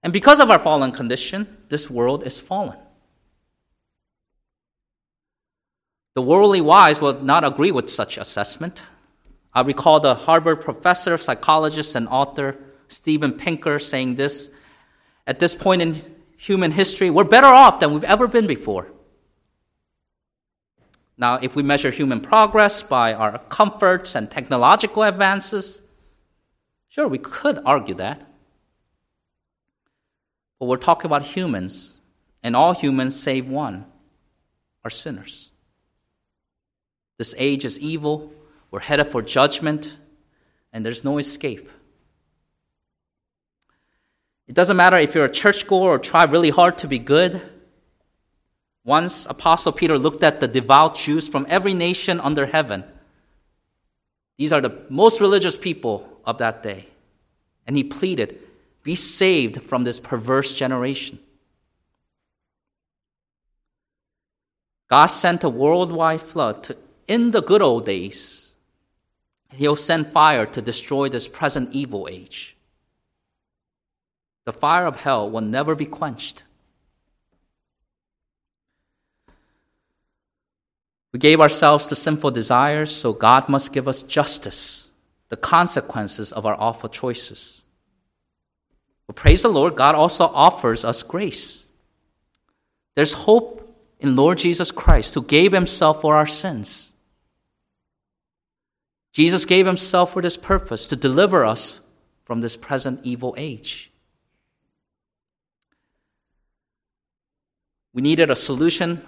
And 0.06 0.13
because 0.13 0.39
of 0.39 0.52
our 0.52 0.60
fallen 0.60 0.91
condition, 0.91 1.48
this 1.70 1.89
world 1.89 2.28
is 2.28 2.39
fallen. 2.39 2.78
The 6.13 6.22
worldly 6.22 6.62
wise 6.62 7.02
will 7.02 7.24
not 7.24 7.44
agree 7.44 7.72
with 7.72 7.89
such 7.89 8.20
assessment. 8.20 8.84
I 9.52 9.62
recall 9.62 10.00
the 10.00 10.13
Harvard 10.13 10.62
professor, 10.62 11.18
psychologist, 11.18 11.96
and 11.96 12.08
author 12.08 12.56
Steven 12.88 13.32
Pinker 13.32 13.80
saying 13.80 14.13
this 14.13 14.52
at 15.26 15.39
this 15.39 15.56
point 15.56 15.82
in 15.82 15.96
human 16.38 16.70
history, 16.70 17.10
we're 17.10 17.24
better 17.24 17.48
off 17.48 17.80
than 17.80 17.91
we've 17.91 18.04
ever 18.04 18.28
been 18.28 18.46
before. 18.46 18.91
Now, 21.18 21.39
if 21.41 21.56
we 21.56 21.63
measure 21.63 21.89
human 21.89 22.22
progress 22.22 22.84
by 22.84 23.15
our 23.15 23.39
comforts 23.50 24.13
and 24.13 24.30
technological 24.30 25.02
advances, 25.02 25.82
sure, 26.89 27.08
we 27.08 27.18
could 27.18 27.60
argue 27.65 27.96
that. 27.96 28.35
But 30.60 30.68
we're 30.68 30.78
talking 30.78 31.08
about 31.08 31.24
humans, 31.24 31.98
and 32.41 32.56
all 32.56 32.74
humans, 32.74 33.20
save 33.20 33.48
one, 33.48 33.86
are 34.84 34.89
sinners. 34.89 35.52
This 37.18 37.34
age 37.38 37.65
is 37.65 37.80
evil, 37.80 38.32
we're 38.72 38.80
headed 38.80 39.08
for 39.08 39.22
judgment, 39.22 39.98
and 40.72 40.86
there's 40.86 41.04
no 41.04 41.18
escape. 41.18 41.70
It 44.48 44.54
doesn't 44.54 44.78
matter 44.78 44.98
if 44.98 45.15
you're 45.15 45.26
a 45.26 45.32
churchgoer 45.32 45.89
or 45.89 46.00
try 46.00 46.26
really 46.26 46.52
hard 46.52 46.78
to 46.80 46.88
be 46.88 47.00
good. 47.00 47.41
Once 48.84 49.26
Apostle 49.26 49.72
Peter 49.72 49.98
looked 49.98 50.24
at 50.24 50.39
the 50.39 50.48
devout 50.48 50.96
Jews 50.96 51.28
from 51.28 51.48
every 51.50 51.74
nation 51.74 52.20
under 52.20 52.46
heaven. 52.46 52.84
These 54.38 54.54
are 54.54 54.62
the 54.62 54.86
most 54.89 55.20
religious 55.20 55.58
people 55.58 56.20
of 56.26 56.38
that 56.38 56.62
day. 56.62 56.89
And 57.65 57.76
he 57.76 57.84
pleaded, 57.84 58.38
Be 58.86 58.93
saved 58.93 59.63
from 59.63 59.84
this 59.84 60.00
perverse 60.00 60.54
generation. 60.54 61.17
God 64.88 65.08
sent 65.08 65.43
a 65.43 65.50
worldwide 65.50 66.21
flood 66.21 66.63
to 66.65 66.78
in 67.08 67.32
the 67.32 67.41
good 67.41 67.63
old 67.63 67.88
days. 67.88 68.54
He'll 69.52 69.76
send 69.76 70.12
fire 70.12 70.45
to 70.45 70.62
destroy 70.62 71.10
this 71.10 71.28
present 71.28 71.74
evil 71.74 72.08
age. 72.12 72.56
The 74.45 74.54
fire 74.54 74.86
of 74.86 74.98
hell 74.98 75.28
will 75.28 75.41
never 75.41 75.74
be 75.74 75.88
quenched. 75.88 76.43
We 81.12 81.17
gave 81.17 81.41
ourselves 81.41 81.88
to 81.88 81.95
sinful 81.95 82.32
desires, 82.32 82.95
so 82.95 83.13
God 83.13 83.50
must 83.50 83.74
give 83.74 83.88
us 83.88 84.04
justice, 84.04 84.91
the 85.30 85.38
consequences 85.38 86.32
of 86.32 86.45
our 86.45 86.56
awful 86.60 86.89
choices. 86.89 87.64
Praise 89.15 89.41
the 89.41 89.49
Lord, 89.49 89.75
God 89.75 89.95
also 89.95 90.25
offers 90.25 90.86
us 90.86 91.01
grace. 91.01 91.67
There's 92.95 93.13
hope 93.13 93.62
in 93.99 94.15
Lord 94.15 94.38
Jesus 94.38 94.71
Christ 94.71 95.13
who 95.13 95.23
gave 95.23 95.51
himself 95.51 96.01
for 96.01 96.15
our 96.15 96.28
sins. 96.28 96.93
Jesus 99.13 99.45
gave 99.45 99.65
himself 99.65 100.13
for 100.13 100.21
this 100.21 100.36
purpose 100.36 100.88
to 100.89 100.95
deliver 100.95 101.45
us 101.45 101.80
from 102.25 102.41
this 102.41 102.58
present 102.58 102.99
evil 103.04 103.34
age. 103.38 103.91
We 107.93 108.01
needed 108.01 108.30
a 108.30 108.36
solution 108.36 109.08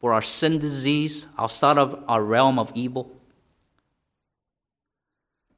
for 0.00 0.12
our 0.12 0.22
sin 0.22 0.58
disease 0.58 1.28
outside 1.38 1.78
of 1.78 2.02
our 2.08 2.22
realm 2.22 2.58
of 2.58 2.72
evil. 2.74 3.12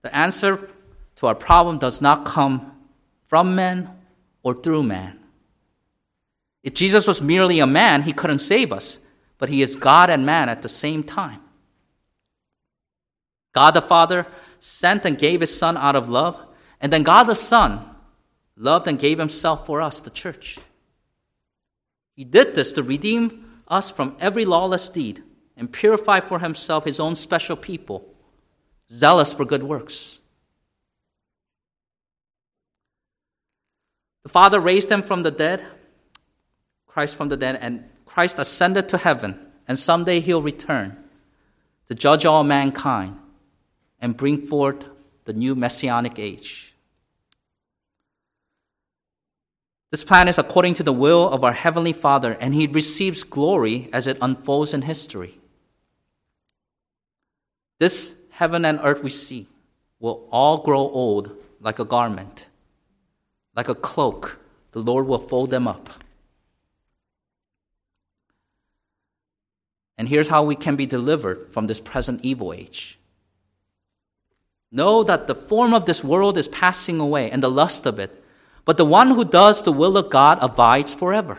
The 0.03 0.15
answer 0.15 0.69
to 1.17 1.27
our 1.27 1.35
problem 1.35 1.79
does 1.79 2.03
not 2.03 2.27
come 2.27 2.78
from 3.29 3.55
man 3.55 3.91
or 4.43 4.55
through 4.55 4.83
man. 4.83 5.21
If 6.65 6.75
Jesus 6.75 7.07
was 7.07 7.23
merely 7.23 7.61
a 7.61 7.67
man, 7.67 8.03
he 8.03 8.13
couldn't 8.13 8.41
save 8.41 8.73
us, 8.73 8.99
but 9.39 9.49
he 9.49 9.63
is 9.63 9.77
God 9.77 10.11
and 10.11 10.27
man 10.27 10.49
at 10.49 10.63
the 10.63 10.69
same 10.69 11.05
time. 11.05 11.41
God 13.53 13.73
the 13.73 13.83
Father 13.83 14.27
sent 14.59 15.05
and 15.05 15.17
gave 15.17 15.41
his 15.41 15.57
Son 15.57 15.77
out 15.77 15.95
of 15.95 16.09
love, 16.09 16.39
and 16.81 16.93
then 16.93 17.05
God 17.05 17.25
the 17.25 17.35
Son 17.35 17.89
loved 18.57 18.89
and 18.89 18.99
gave 18.99 19.19
himself 19.19 19.67
for 19.67 19.81
us, 19.81 20.03
the 20.03 20.11
church. 20.11 20.59
He 22.15 22.25
did 22.25 22.55
this 22.55 22.73
to 22.73 22.83
redeem 22.83 23.63
us 23.69 23.91
from 23.91 24.17
every 24.19 24.45
lawless 24.45 24.89
deed 24.89 25.23
and 25.57 25.73
purify 25.73 26.21
for 26.21 26.41
himself 26.41 26.85
his 26.85 26.99
own 26.99 27.15
special 27.15 27.57
people, 27.57 28.15
zealous 28.91 29.33
for 29.33 29.45
good 29.45 29.63
works. 29.63 30.21
The 34.29 34.33
Father 34.33 34.61
raised 34.61 34.93
him 34.93 35.03
from 35.03 35.23
the 35.23 35.31
dead, 35.31 35.65
Christ 36.87 37.17
from 37.17 37.31
the 37.31 37.37
dead, 37.39 37.57
and 37.63 37.89
Christ 38.05 38.39
ascended 38.39 38.87
to 38.91 38.99
heaven, 38.99 39.41
and 39.67 39.79
someday 39.79 40.21
he'll 40.21 40.43
return 40.43 40.99
to 41.87 41.95
judge 41.95 42.27
all 42.27 42.45
mankind 42.45 43.19
and 44.03 44.19
bring 44.19 44.43
forth 44.47 44.85
the 45.25 45.33
new 45.33 45.55
messianic 45.55 46.19
age. 46.19 46.75
This 49.91 50.05
plan 50.05 50.29
is 50.29 50.37
according 50.37 50.75
to 50.75 50.83
the 50.83 50.93
will 50.93 51.27
of 51.31 51.43
our 51.43 51.55
Heavenly 51.55 51.95
Father, 51.95 52.33
and 52.33 52.55
He 52.55 52.67
receives 52.67 53.25
glory 53.25 53.89
as 53.95 54.07
it 54.07 54.19
unfolds 54.21 54.75
in 54.75 54.83
history. 54.83 55.39
This 57.79 58.15
heaven 58.33 58.67
and 58.67 58.79
earth 58.83 59.03
we 59.03 59.09
see 59.09 59.47
will 59.99 60.29
all 60.31 60.59
grow 60.59 60.81
old 60.81 61.35
like 61.63 61.79
a 61.79 61.87
garment, 61.87 62.45
like 63.59 63.69
a 63.69 63.75
cloak. 63.75 64.39
The 64.71 64.79
Lord 64.79 65.09
will 65.09 65.19
fold 65.19 65.51
them 65.51 65.67
up. 65.67 65.91
And 69.99 70.09
here's 70.09 70.29
how 70.29 70.45
we 70.45 70.55
can 70.55 70.77
be 70.77 70.87
delivered 70.87 71.53
from 71.53 71.67
this 71.67 71.81
present 71.81 72.21
evil 72.23 72.53
age. 72.53 73.01
Know 74.71 75.03
that 75.03 75.27
the 75.27 75.35
form 75.35 75.75
of 75.75 75.87
this 75.87 76.05
world 76.05 76.39
is 76.39 76.47
passing 76.47 77.01
away 77.01 77.29
and 77.33 77.43
the 77.43 77.51
lust 77.51 77.85
of 77.85 77.99
it, 77.99 78.23
but 78.65 78.77
the 78.77 78.85
one 78.85 79.11
who 79.11 79.25
does 79.25 79.65
the 79.65 79.73
will 79.73 79.97
of 79.97 80.09
God 80.09 80.39
abides 80.41 80.95
forever. 80.95 81.39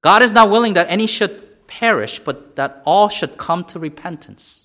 God 0.00 0.20
is 0.20 0.32
not 0.32 0.50
willing 0.50 0.74
that 0.74 0.90
any 0.90 1.06
should 1.06 1.68
perish, 1.68 2.18
but 2.18 2.56
that 2.56 2.82
all 2.84 3.08
should 3.08 3.38
come 3.38 3.62
to 3.66 3.78
repentance. 3.78 4.63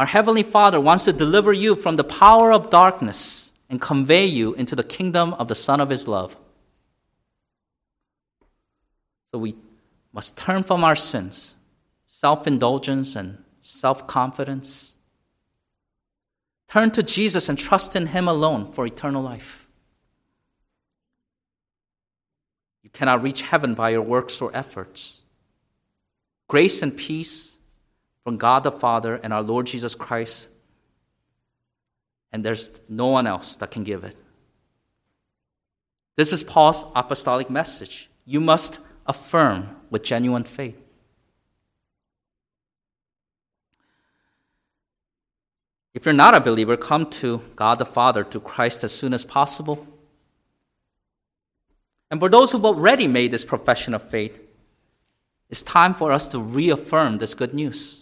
Our 0.00 0.06
Heavenly 0.06 0.44
Father 0.44 0.80
wants 0.80 1.04
to 1.04 1.12
deliver 1.12 1.52
you 1.52 1.76
from 1.76 1.96
the 1.96 2.04
power 2.04 2.54
of 2.54 2.70
darkness 2.70 3.52
and 3.68 3.78
convey 3.78 4.24
you 4.24 4.54
into 4.54 4.74
the 4.74 4.82
kingdom 4.82 5.34
of 5.34 5.48
the 5.48 5.54
Son 5.54 5.78
of 5.78 5.90
His 5.90 6.08
love. 6.08 6.38
So 9.30 9.38
we 9.38 9.56
must 10.10 10.38
turn 10.38 10.62
from 10.62 10.84
our 10.84 10.96
sins, 10.96 11.54
self 12.06 12.46
indulgence, 12.46 13.14
and 13.14 13.44
self 13.60 14.06
confidence. 14.06 14.96
Turn 16.66 16.90
to 16.92 17.02
Jesus 17.02 17.50
and 17.50 17.58
trust 17.58 17.94
in 17.94 18.06
Him 18.06 18.26
alone 18.26 18.72
for 18.72 18.86
eternal 18.86 19.22
life. 19.22 19.68
You 22.82 22.88
cannot 22.88 23.22
reach 23.22 23.42
heaven 23.42 23.74
by 23.74 23.90
your 23.90 24.00
works 24.00 24.40
or 24.40 24.50
efforts. 24.56 25.24
Grace 26.48 26.80
and 26.80 26.96
peace 26.96 27.49
from 28.24 28.36
God 28.36 28.64
the 28.64 28.72
Father 28.72 29.16
and 29.16 29.32
our 29.32 29.42
Lord 29.42 29.66
Jesus 29.66 29.94
Christ, 29.94 30.48
and 32.32 32.44
there's 32.44 32.72
no 32.88 33.08
one 33.08 33.26
else 33.26 33.56
that 33.56 33.70
can 33.70 33.84
give 33.84 34.04
it. 34.04 34.16
This 36.16 36.32
is 36.32 36.42
Paul's 36.42 36.84
apostolic 36.94 37.48
message. 37.48 38.10
You 38.26 38.40
must 38.40 38.78
affirm 39.06 39.76
with 39.90 40.02
genuine 40.02 40.44
faith. 40.44 40.76
If 45.92 46.04
you're 46.04 46.12
not 46.12 46.34
a 46.34 46.40
believer, 46.40 46.76
come 46.76 47.10
to 47.10 47.42
God 47.56 47.78
the 47.78 47.86
Father, 47.86 48.22
to 48.24 48.38
Christ 48.38 48.84
as 48.84 48.92
soon 48.92 49.12
as 49.12 49.24
possible. 49.24 49.86
And 52.10 52.20
for 52.20 52.28
those 52.28 52.52
who've 52.52 52.64
already 52.64 53.06
made 53.06 53.32
this 53.32 53.44
profession 53.44 53.94
of 53.94 54.08
faith, 54.08 54.38
it's 55.48 55.62
time 55.62 55.94
for 55.94 56.12
us 56.12 56.28
to 56.28 56.38
reaffirm 56.38 57.18
this 57.18 57.34
good 57.34 57.54
news. 57.54 57.99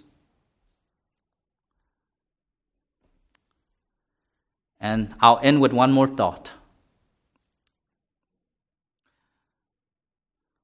And 4.81 5.14
I'll 5.21 5.41
end 5.43 5.61
with 5.61 5.73
one 5.73 5.93
more 5.93 6.07
thought. 6.07 6.53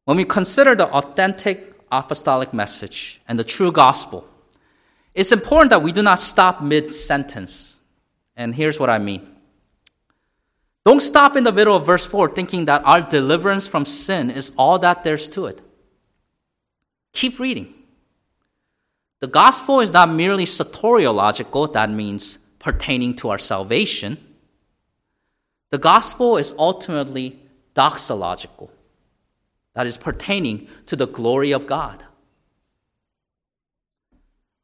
When 0.05 0.17
we 0.17 0.25
consider 0.25 0.75
the 0.75 0.87
authentic 0.89 1.75
apostolic 1.91 2.53
message 2.53 3.21
and 3.27 3.39
the 3.39 3.45
true 3.45 3.73
gospel, 3.73 4.29
it's 5.15 5.33
important 5.33 5.71
that 5.71 5.83
we 5.83 5.93
do 5.93 6.03
not 6.03 6.21
stop 6.21 6.63
mid 6.63 6.93
sentence. 6.93 7.81
And 8.37 8.55
here's 8.55 8.79
what 8.79 8.91
I 8.91 8.99
mean. 8.99 9.31
Don't 10.85 11.01
stop 11.01 11.35
in 11.35 11.45
the 11.45 11.53
middle 11.53 11.77
of 11.77 11.87
verse 11.87 12.05
4 12.05 12.31
thinking 12.31 12.67
that 12.67 12.83
our 12.85 13.01
deliverance 13.01 13.67
from 13.67 13.87
sin 13.87 14.31
is 14.31 14.53
all 14.59 14.79
that 14.81 15.03
there's 15.03 15.29
to 15.31 15.47
it. 15.47 15.63
Keep 17.13 17.39
reading. 17.39 17.73
The 19.21 19.29
gospel 19.29 19.81
is 19.81 19.93
not 19.93 20.11
merely 20.11 20.45
soteriological, 20.45 21.73
that 21.73 21.89
means 21.89 22.39
pertaining 22.65 23.15
to 23.15 23.29
our 23.29 23.39
salvation. 23.39 24.17
The 25.71 25.77
gospel 25.77 26.39
is 26.39 26.55
ultimately 26.59 27.39
doxological 27.75 28.71
that 29.75 29.87
is 29.87 29.99
pertaining 29.99 30.67
to 30.87 30.97
the 30.97 31.07
glory 31.07 31.53
of 31.53 31.67
God. 31.67 32.03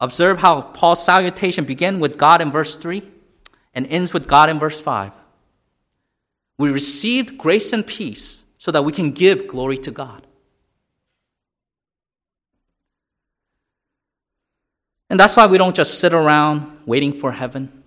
Observe 0.00 0.38
how 0.38 0.62
Paul's 0.62 1.04
salutation 1.04 1.66
begins 1.66 2.00
with 2.00 2.16
God 2.16 2.40
in 2.40 2.50
verse 2.50 2.74
3 2.74 3.02
and 3.74 3.86
ends 3.88 4.14
with 4.14 4.26
God 4.26 4.48
in 4.48 4.58
verse 4.58 4.80
5. 4.80 5.12
We 6.56 6.70
received 6.70 7.36
grace 7.36 7.70
and 7.74 7.86
peace 7.86 8.44
so 8.56 8.70
that 8.70 8.82
we 8.82 8.92
can 8.92 9.10
give 9.10 9.46
glory 9.46 9.76
to 9.76 9.90
God. 9.90 10.26
And 15.10 15.20
that's 15.20 15.36
why 15.36 15.46
we 15.46 15.58
don't 15.58 15.76
just 15.76 15.98
sit 15.98 16.14
around 16.14 16.78
waiting 16.86 17.12
for 17.12 17.32
heaven. 17.32 17.79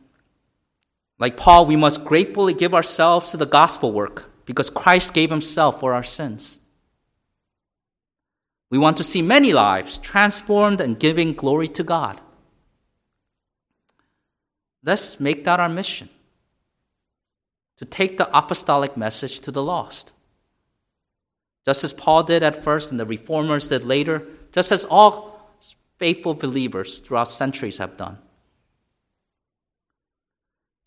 Like 1.24 1.38
Paul, 1.38 1.66
we 1.66 1.78
must 1.78 2.04
gratefully 2.04 2.54
give 2.54 2.74
ourselves 2.74 3.32
to 3.32 3.38
the 3.38 3.46
gospel 3.46 3.94
work 3.94 4.30
because 4.46 4.70
Christ 4.70 5.14
gave 5.14 5.30
himself 5.30 5.80
for 5.80 5.94
our 5.94 6.04
sins. 6.04 6.60
We 8.70 8.78
want 8.78 8.98
to 8.98 9.06
see 9.06 9.22
many 9.22 9.54
lives 9.54 9.98
transformed 9.98 10.82
and 10.82 11.00
giving 11.00 11.32
glory 11.32 11.70
to 11.70 11.82
God. 11.82 12.20
Let's 14.84 15.18
make 15.22 15.46
that 15.46 15.62
our 15.62 15.70
mission 15.70 16.10
to 17.78 17.86
take 17.86 18.18
the 18.18 18.28
apostolic 18.38 18.98
message 18.98 19.40
to 19.46 19.52
the 19.52 19.64
lost. 19.64 20.12
Just 21.64 21.86
as 21.86 21.94
Paul 21.94 22.24
did 22.24 22.44
at 22.44 22.62
first 22.62 22.92
and 22.92 23.00
the 23.00 23.06
reformers 23.06 23.70
did 23.70 23.86
later, 23.86 24.28
just 24.52 24.74
as 24.74 24.84
all 24.84 25.56
faithful 25.98 26.34
believers 26.34 27.00
throughout 27.00 27.30
centuries 27.30 27.78
have 27.78 27.96
done. 27.96 28.18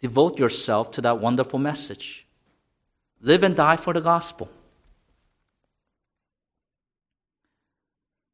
Devote 0.01 0.39
yourself 0.39 0.91
to 0.93 1.01
that 1.01 1.21
wonderful 1.21 1.59
message. 1.59 2.27
Live 3.21 3.43
and 3.43 3.57
die 3.57 3.77
for 3.77 3.93
the 3.93 4.01
gospel. 4.01 4.51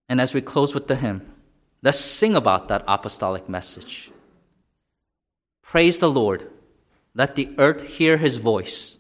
And 0.09 0.21
as 0.21 0.35
we 0.35 0.41
close 0.41 0.75
with 0.75 0.89
the 0.89 0.97
hymn, 0.97 1.33
let's 1.83 2.01
sing 2.01 2.35
about 2.35 2.69
that 2.69 2.85
apostolic 2.87 3.49
message. 3.49 4.11
Praise 5.63 6.01
the 6.01 6.11
Lord. 6.11 6.51
Let 7.15 7.37
the 7.37 7.55
earth 7.59 7.83
hear 7.83 8.19
his 8.19 8.37
voice. 8.39 8.99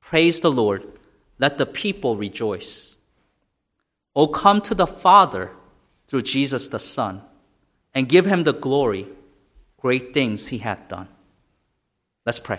Praise 0.00 0.40
the 0.40 0.52
Lord. 0.52 0.86
Let 1.38 1.58
the 1.58 1.66
people 1.66 2.16
rejoice. 2.16 2.96
O 4.14 4.28
come 4.28 4.60
to 4.62 4.74
the 4.74 4.86
Father 4.86 5.50
through 6.06 6.22
Jesus 6.22 6.68
the 6.68 6.78
Son 6.78 7.22
and 7.92 8.08
give 8.08 8.24
him 8.24 8.44
the 8.44 8.54
glory, 8.54 9.08
great 9.76 10.14
things 10.14 10.48
he 10.48 10.58
hath 10.58 10.88
done. 10.88 11.08
Let's 12.26 12.40
pray. 12.40 12.58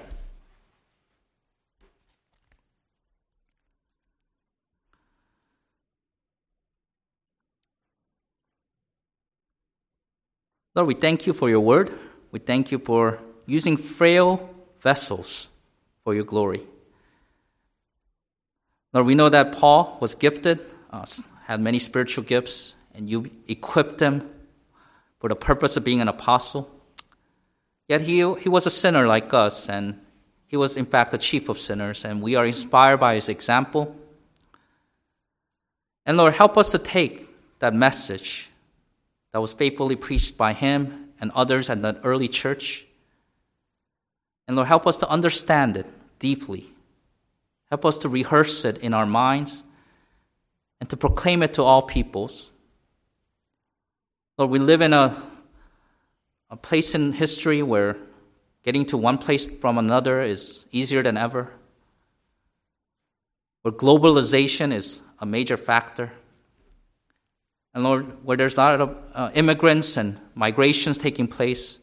Lord, 10.74 10.88
we 10.88 10.94
thank 10.94 11.28
you 11.28 11.34
for 11.34 11.50
your 11.50 11.60
word. 11.60 11.92
We 12.32 12.40
thank 12.40 12.72
you 12.72 12.80
for 12.80 13.20
using 13.46 13.76
frail 13.76 14.50
vessels 14.80 15.50
for 16.04 16.14
your 16.14 16.24
glory. 16.24 16.62
Lord, 18.94 19.06
we 19.06 19.16
know 19.16 19.28
that 19.28 19.52
Paul 19.52 19.98
was 20.00 20.16
gifted, 20.16 20.60
uh, 20.92 21.06
had 21.46 21.60
many 21.60 21.80
spiritual 21.80 22.24
gifts, 22.24 22.76
and 22.94 23.10
you 23.10 23.32
equipped 23.48 24.00
him 24.00 24.30
for 25.20 25.28
the 25.28 25.36
purpose 25.36 25.76
of 25.76 25.84
being 25.84 26.00
an 26.00 26.08
apostle. 26.08 26.72
Yet 27.88 28.02
he, 28.02 28.18
he 28.36 28.50
was 28.50 28.66
a 28.66 28.70
sinner 28.70 29.08
like 29.08 29.34
us, 29.34 29.70
and 29.70 30.00
he 30.48 30.58
was, 30.58 30.78
in 30.78 30.86
fact, 30.86 31.12
the 31.12 31.18
chief 31.18 31.50
of 31.50 31.60
sinners, 31.60 32.04
and 32.04 32.22
we 32.22 32.36
are 32.36 32.46
inspired 32.46 32.98
by 32.98 33.16
his 33.16 33.30
example. 33.30 33.96
And 36.06 36.18
Lord, 36.18 36.36
help 36.36 36.58
us 36.58 36.72
to 36.72 36.78
take 36.78 37.28
that 37.60 37.74
message 37.74 38.50
that 39.32 39.40
was 39.40 39.54
faithfully 39.54 39.96
preached 39.96 40.38
by 40.38 40.54
him 40.54 41.10
and 41.20 41.32
others 41.32 41.70
at 41.70 41.82
the 41.82 42.00
early 42.04 42.28
church. 42.28 42.86
And 44.48 44.56
Lord, 44.56 44.68
help 44.68 44.88
us 44.88 44.98
to 45.00 45.10
understand 45.10 45.76
it 45.76 45.86
deeply. 46.20 46.68
Help 47.70 47.86
us 47.86 48.00
to 48.00 48.10
rehearse 48.10 48.64
it 48.64 48.78
in 48.78 48.94
our 48.94 49.06
minds 49.06 49.64
and 50.80 50.90
to 50.90 50.98
proclaim 50.98 51.44
it 51.44 51.54
to 51.56 51.64
all 51.64 51.82
peoples. 51.82 52.52
Lord, 54.38 54.52
we 54.52 54.60
live 54.60 54.82
in 54.82 54.94
a, 54.94 55.22
a 56.50 56.56
place 56.56 56.96
in 56.96 57.14
history 57.14 57.62
where 57.62 57.98
getting 58.64 58.86
to 58.86 58.98
one 58.98 59.18
place 59.18 59.48
from 59.48 59.78
another 59.78 60.22
is 60.22 60.66
easier 60.72 61.04
than 61.04 61.18
ever, 61.18 61.52
where 63.62 63.72
globalization 63.72 64.74
is 64.74 65.02
a 65.20 65.26
major 65.26 65.58
factor. 65.58 66.14
And 67.74 67.84
Lord, 67.84 68.26
where 68.26 68.38
there's 68.38 68.56
a 68.56 68.60
lot 68.60 68.82
of 68.82 68.98
uh, 69.14 69.30
immigrants 69.34 69.98
and 69.98 70.20
migrations 70.36 70.98
taking 70.98 71.28
place, 71.28 71.80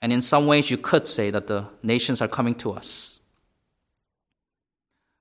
and 0.00 0.12
in 0.12 0.22
some 0.22 0.46
ways 0.46 0.70
you 0.70 0.76
could 0.76 1.06
say 1.06 1.30
that 1.30 1.46
the 1.46 1.66
nations 1.82 2.20
are 2.20 2.28
coming 2.28 2.54
to 2.56 2.72
us. 2.72 3.20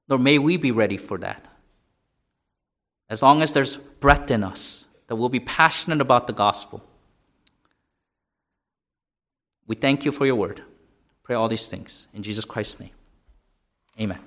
Lord, 0.08 0.22
may 0.22 0.38
we 0.38 0.58
be 0.58 0.72
ready 0.72 0.98
for 0.98 1.18
that. 1.20 1.48
As 3.10 3.22
long 3.22 3.42
as 3.42 3.54
there's 3.54 3.78
breath 3.78 4.30
in 4.32 4.44
us, 4.44 4.88
that 5.08 5.16
we'll 5.16 5.30
be 5.30 5.40
passionate 5.40 6.02
about 6.02 6.28
the 6.28 6.34
gospel. 6.34 6.86
We 9.72 9.76
thank 9.76 10.04
you 10.04 10.12
for 10.12 10.26
your 10.26 10.36
word. 10.36 10.64
Pray 11.24 11.34
all 11.34 11.48
these 11.48 11.70
things 11.70 12.10
in 12.14 12.24
Jesus 12.24 12.44
Christ's 12.44 12.82
name. 12.82 12.90
Amen. 13.98 14.20